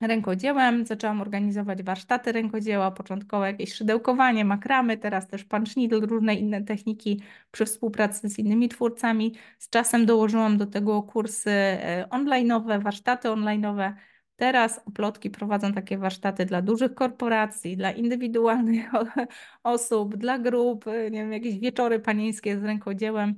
rękodziełem. 0.02 0.86
Zaczęłam 0.86 1.22
organizować 1.22 1.84
warsztaty 1.84 2.32
rękodzieła, 2.32 2.92
początkowo 2.92 3.46
jakieś 3.46 3.74
szydełkowanie, 3.74 4.46
makramy, 4.46 4.98
teraz 4.98 5.28
też 5.28 5.44
punch 5.44 5.70
różne 5.92 6.36
inne 6.36 6.64
techniki 6.64 7.22
przy 7.52 7.66
współpracy 7.66 8.30
z 8.30 8.40
innymi 8.40 8.70
twórcami. 8.70 9.34
Z 9.60 9.70
czasem 9.70 10.06
dołożyłam 10.06 10.58
do 10.58 10.66
tego 10.66 11.04
kursy 11.04 11.52
e, 11.52 12.08
online'owe, 12.10 12.84
warsztaty 12.84 13.28
online'owe. 13.28 13.94
Teraz 14.36 14.82
oplotki 14.86 15.30
prowadzą 15.30 15.74
takie 15.74 15.98
warsztaty 15.98 16.46
dla 16.46 16.62
dużych 16.62 16.94
korporacji, 16.96 17.78
dla 17.78 17.92
indywidualnych 17.92 18.92
osób, 19.64 20.16
dla 20.16 20.40
grup, 20.40 20.86
nie 20.86 21.20
wiem, 21.22 21.34
jakieś 21.34 21.60
wieczory 21.60 22.00
panieńskie 22.00 22.60
z 22.60 22.64
rękodziełem. 22.64 23.36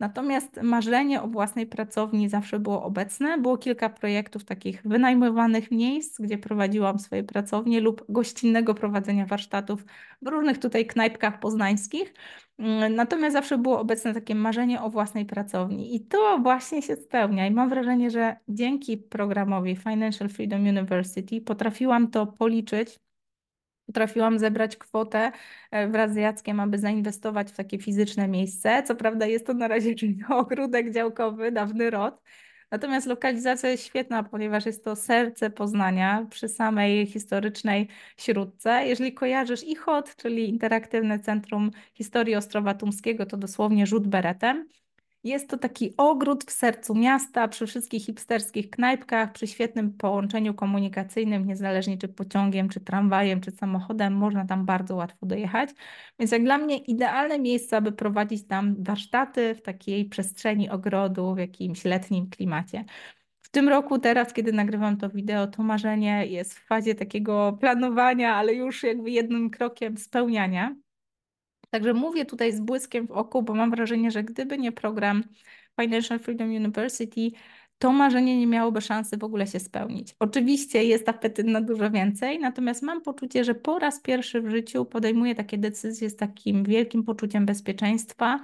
Natomiast 0.00 0.62
marzenie 0.62 1.22
o 1.22 1.28
własnej 1.28 1.66
pracowni 1.66 2.28
zawsze 2.28 2.60
było 2.60 2.82
obecne. 2.82 3.38
Było 3.38 3.58
kilka 3.58 3.88
projektów 3.88 4.44
takich 4.44 4.82
wynajmowanych 4.84 5.70
miejsc, 5.70 6.20
gdzie 6.20 6.38
prowadziłam 6.38 6.98
swoje 6.98 7.24
pracownie 7.24 7.80
lub 7.80 8.04
gościnnego 8.08 8.74
prowadzenia 8.74 9.26
warsztatów 9.26 9.84
w 10.22 10.28
różnych 10.28 10.58
tutaj 10.58 10.86
knajpkach 10.86 11.40
poznańskich. 11.40 12.14
Mm, 12.58 12.94
natomiast 12.94 13.32
zawsze 13.32 13.58
było 13.58 13.80
obecne 13.80 14.14
takie 14.14 14.34
marzenie 14.34 14.82
o 14.82 14.90
własnej 14.90 15.26
pracowni 15.26 15.96
i 15.96 16.00
to 16.00 16.38
właśnie 16.42 16.82
się 16.82 16.96
spełnia. 16.96 17.46
I 17.46 17.50
mam 17.50 17.68
wrażenie, 17.68 18.10
że 18.10 18.36
dzięki 18.48 18.96
programowi 18.96 19.76
Financial 19.76 20.28
Freedom 20.28 20.60
University 20.60 21.40
potrafiłam 21.40 22.10
to 22.10 22.26
policzyć 22.26 23.00
potrafiłam 23.88 24.38
zebrać 24.38 24.76
kwotę 24.76 25.32
e, 25.70 25.88
wraz 25.88 26.12
z 26.12 26.16
Jackiem, 26.16 26.60
aby 26.60 26.78
zainwestować 26.78 27.52
w 27.52 27.56
takie 27.56 27.78
fizyczne 27.78 28.28
miejsce. 28.28 28.82
Co 28.82 28.94
prawda 28.94 29.26
jest 29.26 29.46
to 29.46 29.54
na 29.54 29.68
razie 29.68 29.94
ogródek 30.28 30.92
działkowy, 30.92 31.52
dawny 31.52 31.90
rod, 31.90 32.22
Natomiast 32.70 33.06
lokalizacja 33.06 33.70
jest 33.70 33.84
świetna, 33.84 34.22
ponieważ 34.22 34.66
jest 34.66 34.84
to 34.84 34.96
serce 34.96 35.50
Poznania 35.50 36.26
przy 36.30 36.48
samej 36.48 37.06
historycznej 37.06 37.88
Śródce. 38.16 38.86
Jeżeli 38.86 39.14
kojarzysz 39.14 39.64
ICHOT, 39.64 40.16
czyli 40.16 40.48
Interaktywne 40.48 41.20
Centrum 41.20 41.70
Historii 41.94 42.34
Ostrowa 42.36 42.74
Tumskiego, 42.74 43.26
to 43.26 43.36
dosłownie 43.36 43.86
rzut 43.86 44.08
beretem. 44.08 44.68
Jest 45.24 45.50
to 45.50 45.58
taki 45.58 45.94
ogród 45.96 46.44
w 46.44 46.50
sercu 46.52 46.94
miasta, 46.94 47.48
przy 47.48 47.66
wszystkich 47.66 48.04
hipsterskich 48.04 48.70
knajpkach, 48.70 49.32
przy 49.32 49.46
świetnym 49.46 49.92
połączeniu 49.92 50.54
komunikacyjnym, 50.54 51.46
niezależnie 51.46 51.98
czy 51.98 52.08
pociągiem, 52.08 52.68
czy 52.68 52.80
tramwajem, 52.80 53.40
czy 53.40 53.50
samochodem, 53.50 54.14
można 54.14 54.46
tam 54.46 54.66
bardzo 54.66 54.96
łatwo 54.96 55.26
dojechać. 55.26 55.70
Więc 56.18 56.32
jak 56.32 56.44
dla 56.44 56.58
mnie 56.58 56.76
idealne 56.76 57.38
miejsce, 57.38 57.76
aby 57.76 57.92
prowadzić 57.92 58.46
tam 58.46 58.82
warsztaty 58.84 59.54
w 59.54 59.62
takiej 59.62 60.04
przestrzeni 60.08 60.70
ogrodu, 60.70 61.34
w 61.34 61.38
jakimś 61.38 61.84
letnim 61.84 62.30
klimacie. 62.30 62.84
W 63.42 63.50
tym 63.50 63.68
roku, 63.68 63.98
teraz, 63.98 64.32
kiedy 64.32 64.52
nagrywam 64.52 64.96
to 64.96 65.10
wideo, 65.10 65.46
to 65.46 65.62
marzenie 65.62 66.26
jest 66.26 66.58
w 66.58 66.66
fazie 66.66 66.94
takiego 66.94 67.56
planowania, 67.60 68.34
ale 68.34 68.54
już 68.54 68.82
jakby 68.82 69.10
jednym 69.10 69.50
krokiem 69.50 69.96
spełniania. 69.96 70.76
Także 71.70 71.94
mówię 71.94 72.24
tutaj 72.24 72.52
z 72.52 72.60
błyskiem 72.60 73.06
w 73.06 73.10
oku, 73.10 73.42
bo 73.42 73.54
mam 73.54 73.70
wrażenie, 73.70 74.10
że 74.10 74.24
gdyby 74.24 74.58
nie 74.58 74.72
program 74.72 75.24
Financial 75.80 76.18
Freedom 76.18 76.48
University, 76.48 77.30
to 77.78 77.92
marzenie 77.92 78.38
nie 78.38 78.46
miałoby 78.46 78.80
szansy 78.80 79.16
w 79.16 79.24
ogóle 79.24 79.46
się 79.46 79.60
spełnić. 79.60 80.14
Oczywiście 80.18 80.84
jest 80.84 81.08
apetyt 81.08 81.46
na 81.46 81.60
dużo 81.60 81.90
więcej, 81.90 82.38
natomiast 82.38 82.82
mam 82.82 83.02
poczucie, 83.02 83.44
że 83.44 83.54
po 83.54 83.78
raz 83.78 84.00
pierwszy 84.00 84.42
w 84.42 84.50
życiu 84.50 84.84
podejmuję 84.84 85.34
takie 85.34 85.58
decyzje 85.58 86.10
z 86.10 86.16
takim 86.16 86.64
wielkim 86.64 87.04
poczuciem 87.04 87.46
bezpieczeństwa 87.46 88.40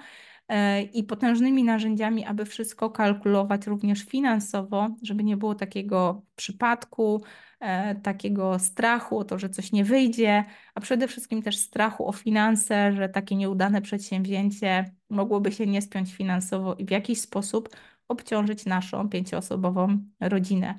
i 0.93 1.05
potężnymi 1.05 1.65
narzędziami, 1.65 2.25
aby 2.25 2.45
wszystko 2.45 2.91
kalkulować 2.91 3.67
również 3.67 4.05
finansowo, 4.05 4.89
żeby 5.03 5.25
nie 5.25 5.37
było 5.37 5.55
takiego 5.55 6.23
przypadku, 6.37 7.23
E, 7.65 7.95
takiego 7.95 8.59
strachu 8.59 9.19
o 9.19 9.25
to, 9.25 9.39
że 9.39 9.49
coś 9.49 9.73
nie 9.73 9.85
wyjdzie, 9.85 10.45
a 10.75 10.81
przede 10.81 11.09
wszystkim 11.09 11.43
też 11.43 11.59
strachu 11.59 12.09
o 12.09 12.13
finanse, 12.13 12.93
że 12.93 13.09
takie 13.09 13.37
nieudane 13.37 13.83
przedsięwzięcie 13.83 14.95
mogłoby 15.11 15.53
się 15.53 15.67
nie 15.67 15.83
spiąć 15.83 16.15
finansowo 16.15 16.75
i 16.75 16.85
w 16.85 16.91
jakiś 16.91 17.21
sposób 17.21 17.69
obciążyć 18.09 18.67
naszą 18.67 19.09
pięcioosobową 19.09 19.99
rodzinę. 20.21 20.75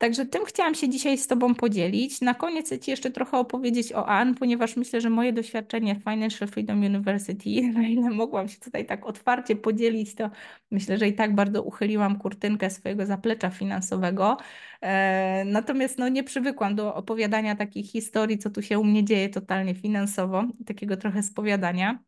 Także 0.00 0.26
tym 0.26 0.44
chciałam 0.44 0.74
się 0.74 0.88
dzisiaj 0.88 1.18
z 1.18 1.26
Tobą 1.26 1.54
podzielić. 1.54 2.20
Na 2.20 2.34
koniec 2.34 2.66
chcę 2.66 2.78
Ci 2.78 2.90
jeszcze 2.90 3.10
trochę 3.10 3.38
opowiedzieć 3.38 3.92
o 3.92 4.06
AN, 4.06 4.34
ponieważ 4.34 4.76
myślę, 4.76 5.00
że 5.00 5.10
moje 5.10 5.32
doświadczenie 5.32 5.94
w 5.94 5.98
Financial 5.98 6.48
Freedom 6.48 6.78
University, 6.78 7.62
na 7.74 7.82
ile 7.82 8.10
mogłam 8.10 8.48
się 8.48 8.60
tutaj 8.60 8.86
tak 8.86 9.06
otwarcie 9.06 9.56
podzielić, 9.56 10.14
to 10.14 10.30
myślę, 10.70 10.98
że 10.98 11.08
i 11.08 11.14
tak 11.14 11.34
bardzo 11.34 11.62
uchyliłam 11.62 12.18
kurtynkę 12.18 12.70
swojego 12.70 13.06
zaplecza 13.06 13.50
finansowego. 13.50 14.36
E, 14.80 15.44
natomiast 15.44 15.98
no, 15.98 16.08
nie 16.08 16.24
przywykłam 16.24 16.74
do 16.74 16.94
opowiadania 16.94 17.56
takich 17.56 17.90
historii, 17.90 18.38
co 18.38 18.50
tu 18.50 18.62
się 18.62 18.78
u 18.78 18.84
mnie 18.84 19.04
dzieje 19.04 19.28
totalnie 19.28 19.74
finansowo, 19.74 20.44
takiego 20.66 20.96
trochę 20.96 21.22
spowiadania. 21.22 21.98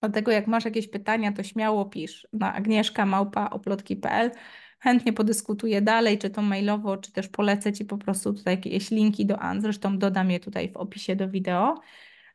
Dlatego 0.00 0.30
jak 0.30 0.46
masz 0.46 0.64
jakieś 0.64 0.88
pytania, 0.88 1.32
to 1.32 1.42
śmiało 1.42 1.84
pisz 1.84 2.26
na 2.32 2.54
agnieszka.małpa.oplotki.pl 2.54 4.30
chętnie 4.82 5.12
podyskutuję 5.12 5.82
dalej, 5.82 6.18
czy 6.18 6.30
to 6.30 6.42
mailowo, 6.42 6.96
czy 6.96 7.12
też 7.12 7.28
polecę 7.28 7.72
Ci 7.72 7.84
po 7.84 7.98
prostu 7.98 8.32
tutaj 8.32 8.54
jakieś 8.54 8.90
linki 8.90 9.26
do 9.26 9.38
An, 9.38 9.62
zresztą 9.62 9.98
dodam 9.98 10.30
je 10.30 10.40
tutaj 10.40 10.72
w 10.72 10.76
opisie 10.76 11.16
do 11.16 11.28
wideo. 11.28 11.80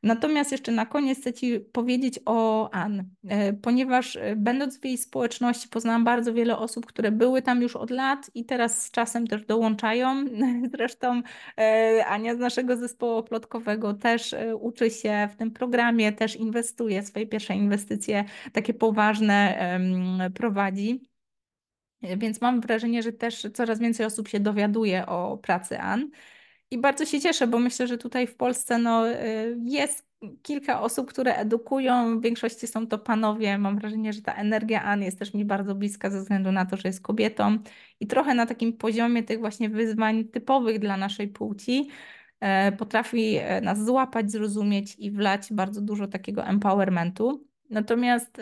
Natomiast 0.04 0.52
jeszcze 0.52 0.72
na 0.72 0.86
koniec 0.86 1.20
chcę 1.20 1.34
Ci 1.34 1.60
powiedzieć 1.60 2.20
o 2.26 2.70
An, 2.74 3.04
e, 3.28 3.54
ponieważ 3.54 4.16
e, 4.16 4.36
będąc 4.36 4.80
w 4.80 4.86
jej 4.86 4.98
społeczności 4.98 5.70
poznałam 5.70 6.04
bardzo 6.04 6.34
wiele 6.34 6.58
osób, 6.58 6.86
które 6.86 7.12
były 7.12 7.42
tam 7.42 7.62
już 7.62 7.76
od 7.76 7.90
lat 7.90 8.32
i 8.34 8.46
teraz 8.46 8.82
z 8.82 8.92
czasem 8.92 9.28
też 9.28 9.46
dołączają. 9.46 10.26
Zresztą 10.76 11.22
e, 11.58 12.06
Ania 12.06 12.36
z 12.36 12.40
naszego 12.40 12.78
zespołu 12.78 13.24
plotkowego 13.24 13.94
też 13.94 14.36
uczy 14.60 14.90
się 14.90 15.30
w 15.34 15.36
tym 15.36 15.52
programie, 15.52 16.12
też 16.12 16.36
inwestuje, 16.36 17.04
swoje 17.04 17.28
pierwsze 17.28 17.56
inwestycje 17.56 18.26
takie 18.54 18.74
poważne 18.74 19.58
prowadzi. 20.36 21.17
Więc 22.02 22.42
mam 22.42 22.62
wrażenie, 22.62 23.04
że 23.04 23.14
też 23.14 23.48
coraz 23.54 23.80
więcej 23.80 24.06
osób 24.06 24.28
się 24.28 24.40
dowiaduje 24.40 25.06
o 25.06 25.38
pracy 25.38 25.80
An. 25.80 26.10
I 26.72 26.78
bardzo 26.78 27.06
się 27.06 27.22
cieszę, 27.22 27.48
bo 27.48 27.60
myślę, 27.60 27.88
że 27.88 27.98
tutaj 27.98 28.28
w 28.28 28.36
Polsce 28.36 28.78
no, 28.78 29.10
y, 29.12 29.58
jest 29.64 30.08
kilka 30.42 30.82
osób, 30.82 31.10
które 31.10 31.36
edukują. 31.36 32.20
W 32.20 32.24
większości 32.24 32.68
są 32.68 32.88
to 32.88 32.98
panowie. 33.00 33.58
Mam 33.58 33.80
wrażenie, 33.80 34.14
że 34.14 34.22
ta 34.22 34.34
energia 34.34 34.84
An 34.84 35.04
jest 35.04 35.20
też 35.20 35.34
mi 35.34 35.46
bardzo 35.46 35.76
bliska 35.76 36.10
ze 36.10 36.20
względu 36.20 36.52
na 36.52 36.66
to, 36.66 36.78
że 36.78 36.90
jest 36.90 37.02
kobietą 37.02 37.58
i 38.00 38.08
trochę 38.08 38.34
na 38.34 38.46
takim 38.46 38.74
poziomie 38.74 39.24
tych 39.24 39.40
właśnie 39.40 39.70
wyzwań 39.70 40.26
typowych 40.26 40.80
dla 40.80 40.98
naszej 40.98 41.28
płci 41.28 41.90
e, 42.40 42.72
potrafi 42.72 43.40
nas 43.62 43.86
złapać, 43.86 44.32
zrozumieć 44.32 44.96
i 45.00 45.12
wlać 45.12 45.48
bardzo 45.52 45.82
dużo 45.82 46.08
takiego 46.08 46.46
empowermentu. 46.46 47.48
Natomiast 47.70 48.42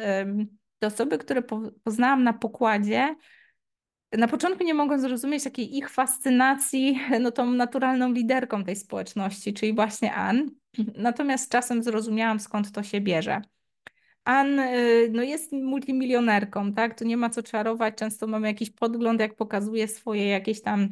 te 0.80 0.88
osoby, 0.88 1.18
które 1.18 1.41
poznałam 1.84 2.24
na 2.24 2.34
pokładzie, 2.34 3.15
na 4.17 4.28
początku 4.28 4.63
nie 4.63 4.73
mogłam 4.73 4.99
zrozumieć 4.99 5.43
takiej 5.43 5.78
ich 5.78 5.89
fascynacji 5.89 6.99
no, 7.21 7.32
tą 7.32 7.51
naturalną 7.51 8.12
liderką 8.12 8.63
tej 8.63 8.75
społeczności, 8.75 9.54
czyli 9.54 9.73
właśnie 9.73 10.13
Ann. 10.13 10.51
Natomiast 10.97 11.51
czasem 11.51 11.84
zrozumiałam, 11.84 12.39
skąd 12.39 12.71
to 12.71 12.84
się 12.84 13.01
bierze. 13.01 13.41
Ann 14.23 14.60
y, 14.60 15.10
no, 15.13 15.23
jest 15.23 15.51
multimilionerką, 15.51 16.73
tak? 16.73 16.99
Tu 16.99 17.06
nie 17.06 17.17
ma 17.17 17.30
co 17.30 17.43
czarować. 17.43 17.95
Często 17.95 18.28
mamy 18.28 18.47
jakiś 18.47 18.69
podgląd, 18.71 19.19
jak 19.19 19.36
pokazuje 19.36 19.88
swoje 19.88 20.28
jakieś 20.28 20.62
tam 20.62 20.89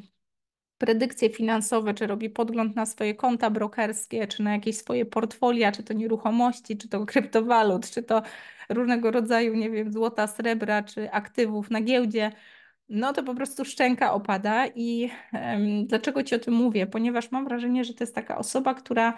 predykcje 0.78 1.30
finansowe, 1.30 1.94
czy 1.94 2.08
robi 2.08 2.30
podgląd 2.30 2.76
na 2.76 2.86
swoje 2.86 3.16
konta 3.16 3.50
brokerskie, 3.50 4.28
czy 4.28 4.44
na 4.44 4.52
jakieś 4.52 4.78
swoje 4.78 5.06
portfolia, 5.06 5.72
czy 5.72 5.84
to 5.84 5.94
nieruchomości, 5.94 6.78
czy 6.78 6.90
to 6.90 7.06
kryptowalut, 7.12 7.90
czy 7.90 8.04
to 8.04 8.22
różnego 8.70 9.12
rodzaju, 9.12 9.56
nie 9.56 9.70
wiem, 9.70 9.92
złota, 9.92 10.28
srebra, 10.28 10.84
czy 10.84 11.12
aktywów 11.12 11.72
na 11.72 11.82
giełdzie 11.82 12.32
no 12.94 13.14
to 13.14 13.24
po 13.24 13.36
prostu 13.36 13.66
szczęka 13.66 14.14
opada. 14.14 14.68
I 14.76 15.10
um, 15.34 15.88
dlaczego 15.88 16.24
Ci 16.24 16.36
o 16.36 16.40
tym 16.40 16.54
mówię? 16.54 16.88
Ponieważ 16.88 17.32
mam 17.32 17.46
wrażenie, 17.46 17.84
że 17.84 17.94
to 17.94 18.04
jest 18.04 18.16
taka 18.16 18.38
osoba, 18.38 18.74
która 18.74 19.18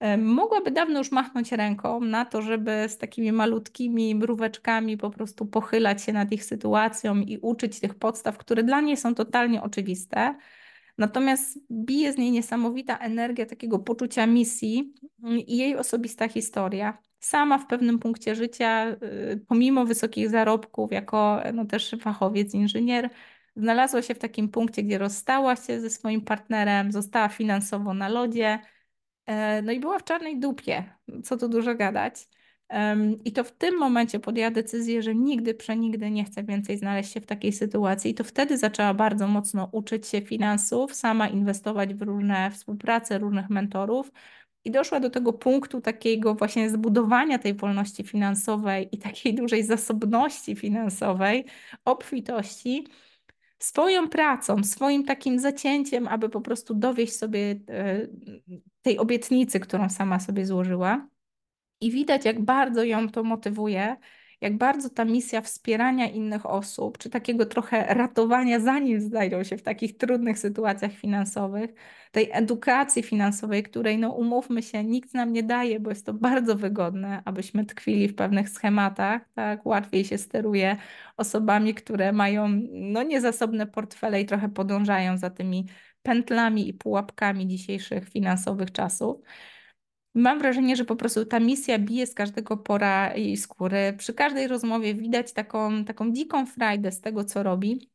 um, 0.00 0.24
mogłaby 0.24 0.70
dawno 0.70 0.98
już 0.98 1.12
machnąć 1.12 1.52
ręką 1.52 2.00
na 2.00 2.24
to, 2.24 2.42
żeby 2.42 2.84
z 2.88 2.98
takimi 2.98 3.32
malutkimi 3.32 4.14
mróweczkami 4.14 4.96
po 4.96 5.10
prostu 5.10 5.46
pochylać 5.46 6.02
się 6.02 6.12
nad 6.12 6.32
ich 6.32 6.44
sytuacją 6.44 7.16
i 7.16 7.38
uczyć 7.38 7.80
tych 7.80 7.94
podstaw, 7.94 8.38
które 8.38 8.62
dla 8.62 8.80
niej 8.80 8.96
są 8.96 9.14
totalnie 9.14 9.62
oczywiste. 9.62 10.34
Natomiast 10.98 11.58
bije 11.70 12.12
z 12.12 12.18
niej 12.18 12.30
niesamowita 12.30 12.98
energia 12.98 13.46
takiego 13.46 13.78
poczucia 13.78 14.26
misji 14.26 14.94
i 15.46 15.56
jej 15.56 15.76
osobista 15.76 16.28
historia 16.28 16.98
sama 17.20 17.58
w 17.58 17.66
pewnym 17.66 17.98
punkcie 17.98 18.34
życia, 18.34 18.96
y, 19.32 19.44
pomimo 19.48 19.84
wysokich 19.84 20.30
zarobków, 20.30 20.92
jako 20.92 21.40
no, 21.54 21.64
też 21.64 21.96
fachowiec, 22.00 22.54
inżynier, 22.54 23.10
znalazła 23.56 24.02
się 24.02 24.14
w 24.14 24.18
takim 24.18 24.48
punkcie, 24.48 24.82
gdzie 24.82 24.98
rozstała 24.98 25.56
się 25.56 25.80
ze 25.80 25.90
swoim 25.90 26.20
partnerem, 26.20 26.92
została 26.92 27.28
finansowo 27.28 27.94
na 27.94 28.08
lodzie, 28.08 28.58
e, 29.26 29.62
no 29.62 29.72
i 29.72 29.80
była 29.80 29.98
w 29.98 30.04
czarnej 30.04 30.40
dupie, 30.40 30.84
co 31.24 31.36
tu 31.36 31.48
dużo 31.48 31.74
gadać. 31.74 32.28
I 33.24 33.32
to 33.32 33.44
w 33.44 33.52
tym 33.52 33.78
momencie 33.78 34.20
podjęła 34.20 34.50
decyzję, 34.50 35.02
że 35.02 35.14
nigdy, 35.14 35.54
przenigdy 35.54 36.10
nie 36.10 36.24
chce 36.24 36.42
więcej 36.42 36.78
znaleźć 36.78 37.12
się 37.12 37.20
w 37.20 37.26
takiej 37.26 37.52
sytuacji. 37.52 38.10
I 38.10 38.14
to 38.14 38.24
wtedy 38.24 38.58
zaczęła 38.58 38.94
bardzo 38.94 39.28
mocno 39.28 39.68
uczyć 39.72 40.06
się 40.06 40.20
finansów, 40.20 40.94
sama 40.94 41.28
inwestować 41.28 41.94
w 41.94 42.02
różne 42.02 42.50
współprace, 42.50 43.18
różnych 43.18 43.50
mentorów, 43.50 44.10
i 44.64 44.70
doszła 44.70 45.00
do 45.00 45.10
tego 45.10 45.32
punktu 45.32 45.80
takiego 45.80 46.34
właśnie 46.34 46.70
zbudowania 46.70 47.38
tej 47.38 47.54
wolności 47.54 48.04
finansowej 48.04 48.88
i 48.92 48.98
takiej 48.98 49.34
dużej 49.34 49.62
zasobności 49.64 50.56
finansowej, 50.56 51.44
obfitości, 51.84 52.86
swoją 53.58 54.08
pracą, 54.08 54.64
swoim 54.64 55.04
takim 55.04 55.38
zacięciem, 55.38 56.08
aby 56.08 56.28
po 56.28 56.40
prostu 56.40 56.74
dowieść 56.74 57.16
sobie 57.16 57.60
e, 57.68 58.08
tej 58.82 58.98
obietnicy, 58.98 59.60
którą 59.60 59.88
sama 59.88 60.20
sobie 60.20 60.46
złożyła. 60.46 61.13
I 61.84 61.90
widać, 61.90 62.24
jak 62.24 62.44
bardzo 62.44 62.84
ją 62.84 63.08
to 63.08 63.22
motywuje, 63.24 63.96
jak 64.40 64.58
bardzo 64.58 64.90
ta 64.90 65.04
misja 65.04 65.40
wspierania 65.40 66.08
innych 66.08 66.46
osób, 66.46 66.98
czy 66.98 67.10
takiego 67.10 67.46
trochę 67.46 67.94
ratowania, 67.94 68.60
zanim 68.60 69.00
znajdą 69.00 69.44
się 69.44 69.56
w 69.56 69.62
takich 69.62 69.96
trudnych 69.96 70.38
sytuacjach 70.38 70.92
finansowych, 70.92 71.70
tej 72.12 72.28
edukacji 72.32 73.02
finansowej, 73.02 73.62
której, 73.62 73.98
no 73.98 74.10
umówmy 74.12 74.62
się, 74.62 74.84
nikt 74.84 75.14
nam 75.14 75.32
nie 75.32 75.42
daje, 75.42 75.80
bo 75.80 75.90
jest 75.90 76.06
to 76.06 76.14
bardzo 76.14 76.56
wygodne, 76.56 77.22
abyśmy 77.24 77.64
tkwili 77.66 78.08
w 78.08 78.14
pewnych 78.14 78.48
schematach, 78.48 79.22
tak, 79.34 79.66
łatwiej 79.66 80.04
się 80.04 80.18
steruje 80.18 80.76
osobami, 81.16 81.74
które 81.74 82.12
mają, 82.12 82.48
no 82.72 83.02
niezasobne 83.02 83.66
portfele 83.66 84.20
i 84.20 84.26
trochę 84.26 84.48
podążają 84.48 85.18
za 85.18 85.30
tymi 85.30 85.66
pętlami 86.02 86.68
i 86.68 86.74
pułapkami 86.74 87.46
dzisiejszych 87.48 88.08
finansowych 88.08 88.72
czasów. 88.72 89.20
Mam 90.14 90.38
wrażenie, 90.38 90.76
że 90.76 90.84
po 90.84 90.96
prostu 90.96 91.26
ta 91.26 91.40
misja 91.40 91.78
bije 91.78 92.06
z 92.06 92.14
każdego 92.14 92.56
pora 92.56 93.14
jej 93.14 93.36
skóry. 93.36 93.94
Przy 93.98 94.14
każdej 94.14 94.48
rozmowie 94.48 94.94
widać 94.94 95.32
taką, 95.32 95.84
taką 95.84 96.12
dziką 96.12 96.46
frajdę 96.46 96.92
z 96.92 97.00
tego, 97.00 97.24
co 97.24 97.42
robi. 97.42 97.90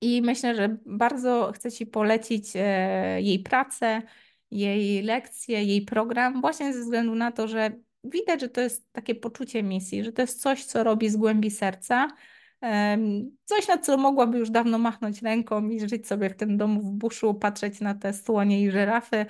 I 0.00 0.22
myślę, 0.22 0.54
że 0.54 0.76
bardzo 0.86 1.52
chcę 1.54 1.72
Ci 1.72 1.86
polecić 1.86 2.52
e, 2.54 3.22
jej 3.22 3.38
pracę, 3.38 4.02
jej 4.50 5.02
lekcje, 5.02 5.64
jej 5.64 5.82
program, 5.82 6.40
właśnie 6.40 6.72
ze 6.72 6.80
względu 6.80 7.14
na 7.14 7.32
to, 7.32 7.48
że 7.48 7.70
widać, 8.04 8.40
że 8.40 8.48
to 8.48 8.60
jest 8.60 8.92
takie 8.92 9.14
poczucie 9.14 9.62
misji, 9.62 10.04
że 10.04 10.12
to 10.12 10.22
jest 10.22 10.42
coś, 10.42 10.64
co 10.64 10.84
robi 10.84 11.08
z 11.08 11.16
głębi 11.16 11.50
serca. 11.50 12.08
Coś, 13.44 13.68
na 13.68 13.78
co 13.78 13.96
mogłaby 13.96 14.38
już 14.38 14.50
dawno 14.50 14.78
machnąć 14.78 15.22
ręką 15.22 15.68
i 15.68 15.88
żyć 15.88 16.06
sobie 16.06 16.30
w 16.30 16.36
tym 16.36 16.56
domu 16.56 16.80
w 16.80 16.90
buszu, 16.90 17.34
patrzeć 17.34 17.80
na 17.80 17.94
te 17.94 18.12
słonie 18.12 18.62
i 18.62 18.70
żyrafy, 18.70 19.26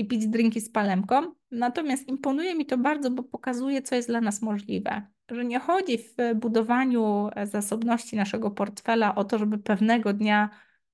i 0.00 0.04
pić 0.04 0.26
drinki 0.26 0.60
z 0.60 0.70
palemką. 0.70 1.34
Natomiast 1.50 2.08
imponuje 2.08 2.54
mi 2.54 2.66
to 2.66 2.78
bardzo, 2.78 3.10
bo 3.10 3.22
pokazuje, 3.22 3.82
co 3.82 3.94
jest 3.94 4.08
dla 4.08 4.20
nas 4.20 4.42
możliwe. 4.42 5.02
Że 5.30 5.44
nie 5.44 5.58
chodzi 5.58 5.98
w 5.98 6.34
budowaniu 6.34 7.30
e, 7.36 7.46
zasobności 7.46 8.16
naszego 8.16 8.50
portfela 8.50 9.14
o 9.14 9.24
to, 9.24 9.38
żeby 9.38 9.58
pewnego 9.58 10.12
dnia 10.12 10.50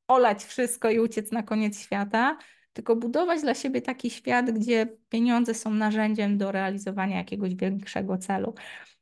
olać 0.09 0.45
wszystko 0.45 0.91
i 0.91 1.01
uciec 1.01 1.33
na 1.33 1.43
koniec 1.43 1.81
świata, 1.81 2.39
tylko 2.77 2.97
budować 2.97 3.41
dla 3.41 3.55
siebie 3.55 3.83
taki 3.83 4.11
świat, 4.11 4.51
gdzie 4.51 4.87
pieniądze 5.09 5.55
są 5.55 5.71
narzędziem 5.71 6.39
do 6.39 6.53
realizowania 6.53 7.17
jakiegoś 7.17 7.55
większego 7.55 8.19
celu. 8.19 8.55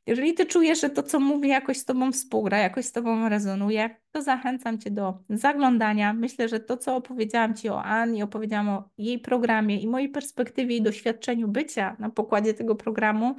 Jeżeli 0.07 0.33
ty 0.33 0.45
czujesz, 0.45 0.81
że 0.81 0.89
to, 0.89 1.03
co 1.03 1.19
mówię, 1.19 1.49
jakoś 1.49 1.77
z 1.77 1.85
tobą 1.85 2.11
współgra, 2.11 2.57
jakoś 2.57 2.85
z 2.85 2.91
tobą 2.91 3.29
rezonuje, 3.29 3.89
to 4.11 4.21
zachęcam 4.21 4.79
cię 4.79 4.91
do 4.91 5.19
zaglądania. 5.29 6.13
Myślę, 6.13 6.49
że 6.49 6.59
to, 6.59 6.77
co 6.77 6.95
opowiedziałam 6.95 7.55
ci 7.55 7.69
o 7.69 7.83
Ani, 7.83 8.23
opowiedziałam 8.23 8.69
o 8.69 8.89
jej 8.97 9.19
programie 9.19 9.81
i 9.81 9.87
mojej 9.87 10.09
perspektywie 10.09 10.75
i 10.77 10.81
doświadczeniu 10.81 11.47
bycia 11.47 11.95
na 11.99 12.09
pokładzie 12.09 12.53
tego 12.53 12.75
programu, 12.75 13.35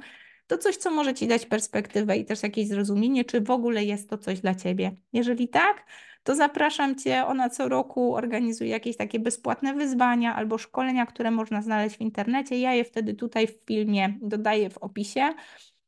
to 0.47 0.57
coś, 0.57 0.77
co 0.77 0.91
może 0.91 1.13
ci 1.13 1.27
dać 1.27 1.45
perspektywę 1.45 2.17
i 2.17 2.25
też 2.25 2.43
jakieś 2.43 2.67
zrozumienie, 2.67 3.25
czy 3.25 3.41
w 3.41 3.51
ogóle 3.51 3.83
jest 3.83 4.09
to 4.09 4.17
coś 4.17 4.39
dla 4.39 4.55
ciebie. 4.55 4.91
Jeżeli 5.13 5.47
tak, 5.47 5.85
to 6.27 6.35
zapraszam 6.35 6.95
Cię. 6.95 7.25
Ona 7.25 7.49
co 7.49 7.69
roku 7.69 8.15
organizuje 8.15 8.69
jakieś 8.69 8.97
takie 8.97 9.19
bezpłatne 9.19 9.73
wyzwania 9.73 10.35
albo 10.35 10.57
szkolenia, 10.57 11.05
które 11.05 11.31
można 11.31 11.61
znaleźć 11.61 11.97
w 11.97 12.01
internecie. 12.01 12.59
Ja 12.59 12.73
je 12.73 12.83
wtedy 12.83 13.13
tutaj 13.13 13.47
w 13.47 13.65
filmie 13.65 14.17
dodaję 14.21 14.69
w 14.69 14.77
opisie. 14.77 15.33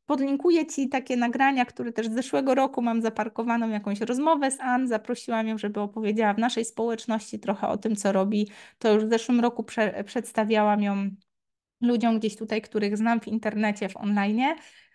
Podlinkuję 0.06 0.66
Ci 0.66 0.90
takie 0.90 1.18
nagrania, 1.18 1.66
które 1.66 1.92
też 1.92 2.08
z 2.08 2.12
zeszłego 2.12 2.56
roku 2.56 2.82
mam 2.82 3.02
zaparkowaną 3.02 3.70
jakąś 3.70 4.02
rozmowę 4.02 4.52
z 4.52 4.60
Ann. 4.60 4.88
Zaprosiłam 4.88 5.48
ją, 5.48 5.58
żeby 5.58 5.80
opowiedziała 5.80 6.34
w 6.34 6.40
naszej 6.40 6.66
społeczności 6.66 7.40
trochę 7.40 7.68
o 7.68 7.78
tym, 7.78 7.96
co 7.96 8.12
robi. 8.12 8.48
To 8.78 8.94
już 8.94 9.06
w 9.06 9.10
zeszłym 9.10 9.40
roku 9.40 9.64
prze 9.64 10.04
przedstawiałam 10.04 10.84
ją 10.84 11.10
ludziom 11.82 12.20
gdzieś 12.20 12.36
tutaj, 12.36 12.62
których 12.62 12.98
znam 12.98 13.20
w 13.20 13.28
internecie, 13.28 13.90
w 13.90 13.98
online. 13.98 14.42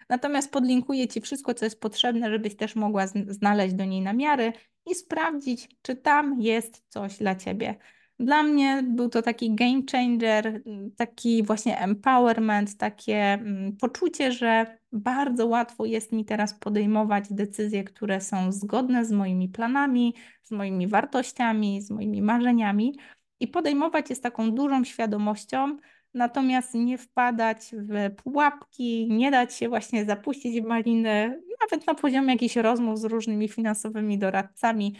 Natomiast 0.08 0.52
podlinkuję 0.52 1.08
Ci 1.08 1.20
wszystko, 1.20 1.54
co 1.54 1.64
jest 1.64 1.80
potrzebne, 1.80 2.30
żebyś 2.30 2.56
też 2.56 2.76
mogła 2.76 3.06
znaleźć 3.28 3.74
do 3.74 3.84
niej 3.84 4.00
namiary 4.00 4.52
i 4.86 4.94
sprawdzić, 4.94 5.68
czy 5.82 5.96
tam 5.96 6.40
jest 6.40 6.84
coś 6.88 7.18
dla 7.18 7.34
Ciebie. 7.34 7.74
Dla 8.18 8.42
mnie 8.42 8.82
był 8.82 9.08
to 9.08 9.22
taki 9.22 9.54
game 9.54 9.82
changer, 9.92 10.62
taki 10.96 11.42
właśnie 11.42 11.78
empowerment, 11.78 12.76
takie 12.76 13.16
mm, 13.16 13.76
poczucie, 13.76 14.32
że 14.32 14.78
bardzo 14.92 15.46
łatwo 15.46 15.84
jest 15.84 16.12
mi 16.12 16.24
teraz 16.24 16.54
podejmować 16.54 17.24
decyzje, 17.30 17.84
które 17.84 18.20
są 18.20 18.52
zgodne 18.52 19.04
z 19.04 19.12
moimi 19.12 19.48
planami, 19.48 20.14
z 20.42 20.50
moimi 20.50 20.88
wartościami, 20.88 21.82
z 21.82 21.90
moimi 21.90 22.22
marzeniami 22.22 22.98
i 23.40 23.48
podejmować 23.48 24.10
je 24.10 24.16
z 24.16 24.20
taką 24.20 24.50
dużą 24.50 24.84
świadomością, 24.84 25.76
natomiast 26.14 26.74
nie 26.74 26.98
wpadać 26.98 27.58
w 27.72 28.14
pułapki, 28.22 29.08
nie 29.10 29.30
dać 29.30 29.54
się 29.54 29.68
właśnie 29.68 30.04
zapuścić 30.04 30.60
w 30.60 30.64
maliny, 30.64 31.42
nawet 31.60 31.86
na 31.86 31.94
poziomie 31.94 32.32
jakichś 32.32 32.56
rozmów 32.56 32.98
z 32.98 33.04
różnymi 33.04 33.48
finansowymi 33.48 34.18
doradcami. 34.18 34.96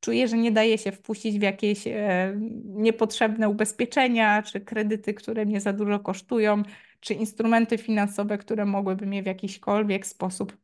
Czuję, 0.00 0.28
że 0.28 0.36
nie 0.36 0.52
daje 0.52 0.78
się 0.78 0.92
wpuścić 0.92 1.38
w 1.38 1.42
jakieś 1.42 1.86
e, 1.86 2.34
niepotrzebne 2.64 3.48
ubezpieczenia 3.48 4.42
czy 4.42 4.60
kredyty, 4.60 5.14
które 5.14 5.46
mnie 5.46 5.60
za 5.60 5.72
dużo 5.72 6.00
kosztują, 6.00 6.62
czy 7.00 7.14
instrumenty 7.14 7.78
finansowe, 7.78 8.38
które 8.38 8.64
mogłyby 8.64 9.06
mnie 9.06 9.22
w 9.22 9.26
jakiśkolwiek 9.26 10.06
sposób 10.06 10.56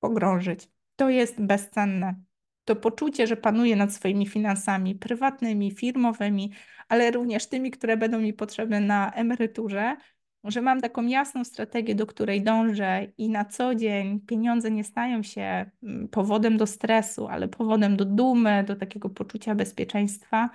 pogrążyć. 0.00 0.68
To 0.96 1.10
jest 1.10 1.42
bezcenne. 1.42 2.29
To 2.70 2.76
poczucie, 2.76 3.26
że 3.26 3.36
panuję 3.36 3.76
nad 3.76 3.92
swoimi 3.92 4.26
finansami 4.26 4.94
prywatnymi, 4.94 5.70
firmowymi, 5.70 6.52
ale 6.88 7.10
również 7.10 7.46
tymi, 7.46 7.70
które 7.70 7.96
będą 7.96 8.20
mi 8.20 8.32
potrzebne 8.32 8.80
na 8.80 9.12
emeryturze, 9.12 9.96
że 10.44 10.62
mam 10.62 10.80
taką 10.80 11.06
jasną 11.06 11.44
strategię, 11.44 11.94
do 11.94 12.06
której 12.06 12.42
dążę 12.42 13.06
i 13.18 13.28
na 13.28 13.44
co 13.44 13.74
dzień 13.74 14.20
pieniądze 14.20 14.70
nie 14.70 14.84
stają 14.84 15.22
się 15.22 15.70
mm, 15.82 16.08
powodem 16.08 16.56
do 16.56 16.66
stresu, 16.66 17.28
ale 17.28 17.48
powodem 17.48 17.96
do 17.96 18.04
dumy, 18.04 18.64
do 18.64 18.76
takiego 18.76 19.10
poczucia 19.10 19.54
bezpieczeństwa, 19.54 20.50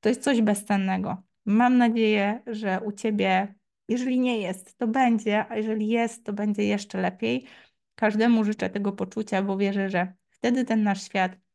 to 0.00 0.08
jest 0.08 0.22
coś 0.22 0.42
bezcennego. 0.42 1.22
Mam 1.46 1.78
nadzieję, 1.78 2.42
że 2.46 2.80
u 2.84 2.92
Ciebie, 2.92 3.54
jeżeli 3.88 4.20
nie 4.20 4.40
jest, 4.40 4.78
to 4.78 4.86
będzie, 4.86 5.44
a 5.48 5.56
jeżeli 5.56 5.88
jest, 5.88 6.24
to 6.24 6.32
będzie 6.32 6.64
jeszcze 6.64 7.00
lepiej. 7.00 7.46
Każdemu 7.94 8.44
życzę 8.44 8.70
tego 8.70 8.92
poczucia, 8.92 9.42
bo 9.42 9.56
wierzę, 9.56 9.90
że 9.90 10.12
wtedy 10.30 10.64
ten 10.64 10.82
nasz 10.82 11.04
świat 11.04 11.45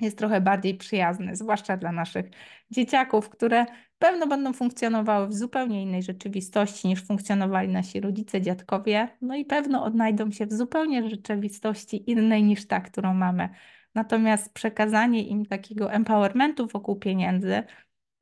jest 0.00 0.18
trochę 0.18 0.40
bardziej 0.40 0.74
przyjazny, 0.74 1.36
zwłaszcza 1.36 1.76
dla 1.76 1.92
naszych 1.92 2.26
dzieciaków, 2.70 3.28
które 3.28 3.66
pewno 3.98 4.26
będą 4.26 4.52
funkcjonowały 4.52 5.28
w 5.28 5.34
zupełnie 5.34 5.82
innej 5.82 6.02
rzeczywistości 6.02 6.88
niż 6.88 7.06
funkcjonowali 7.06 7.68
nasi 7.68 8.00
rodzice, 8.00 8.40
dziadkowie, 8.40 9.08
no 9.20 9.36
i 9.36 9.44
pewno 9.44 9.84
odnajdą 9.84 10.30
się 10.30 10.46
w 10.46 10.52
zupełnie 10.52 11.08
rzeczywistości 11.10 12.10
innej 12.10 12.42
niż 12.42 12.66
ta, 12.66 12.80
którą 12.80 13.14
mamy. 13.14 13.48
Natomiast 13.94 14.52
przekazanie 14.52 15.26
im 15.26 15.46
takiego 15.46 15.92
empowermentu 15.92 16.66
wokół 16.66 16.96
pieniędzy 16.96 17.62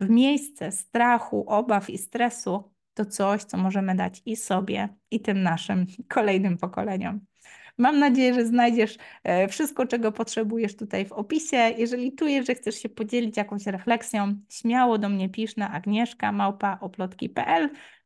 w 0.01 0.09
miejsce 0.11 0.73
strachu, 0.73 1.45
obaw 1.49 1.91
i 1.91 1.99
stresu 1.99 2.73
to 2.95 3.07
coś, 3.07 3.45
co 3.45 3.57
możemy 3.57 3.95
dać 3.95 4.23
i 4.27 4.37
sobie, 4.37 4.89
i 5.11 5.21
tym 5.21 5.43
naszym 5.43 5.87
kolejnym 6.09 6.59
pokoleniom. 6.59 7.21
Mam 7.79 7.99
nadzieję, 7.99 8.35
że 8.35 8.47
znajdziesz 8.47 8.99
e, 9.25 9.49
wszystko, 9.49 9.87
czego 9.87 10.13
potrzebujesz 10.13 10.77
tutaj 10.77 11.05
w 11.05 11.13
opisie. 11.13 11.57
Jeżeli 11.57 12.15
czujesz, 12.15 12.47
że 12.47 12.55
chcesz 12.55 12.75
się 12.75 12.89
podzielić 12.89 13.37
jakąś 13.37 13.67
refleksją, 13.67 14.35
śmiało 14.51 14.99
do 14.99 15.09
mnie 15.09 15.29
pisz 15.29 15.57
na 15.57 15.73
agnieszka 15.73 16.33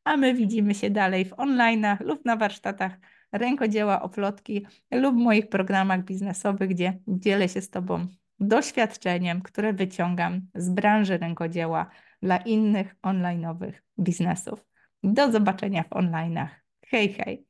a 0.05 0.16
my 0.16 0.35
widzimy 0.35 0.74
się 0.74 0.90
dalej 0.90 1.24
w 1.24 1.33
online'ach 1.33 2.00
lub 2.00 2.24
na 2.24 2.37
warsztatach 2.37 2.98
rękodzieła, 3.33 4.02
oplotki 4.02 4.66
lub 4.90 5.16
moich 5.16 5.48
programach 5.48 6.05
biznesowych, 6.05 6.68
gdzie 6.68 6.98
dzielę 7.09 7.48
się 7.48 7.61
z 7.61 7.70
Tobą 7.70 8.07
doświadczeniem, 8.40 9.42
które 9.42 9.72
wyciągam 9.72 10.40
z 10.55 10.70
branży 10.70 11.18
rękodzieła 11.18 11.90
dla 12.22 12.37
innych 12.37 12.96
online'owych 13.02 13.72
biznesów. 13.98 14.64
Do 15.02 15.33
zobaczenia 15.33 15.83
w 15.83 15.90
online'ach. 15.90 16.48
Hej, 16.87 17.12
hej! 17.12 17.45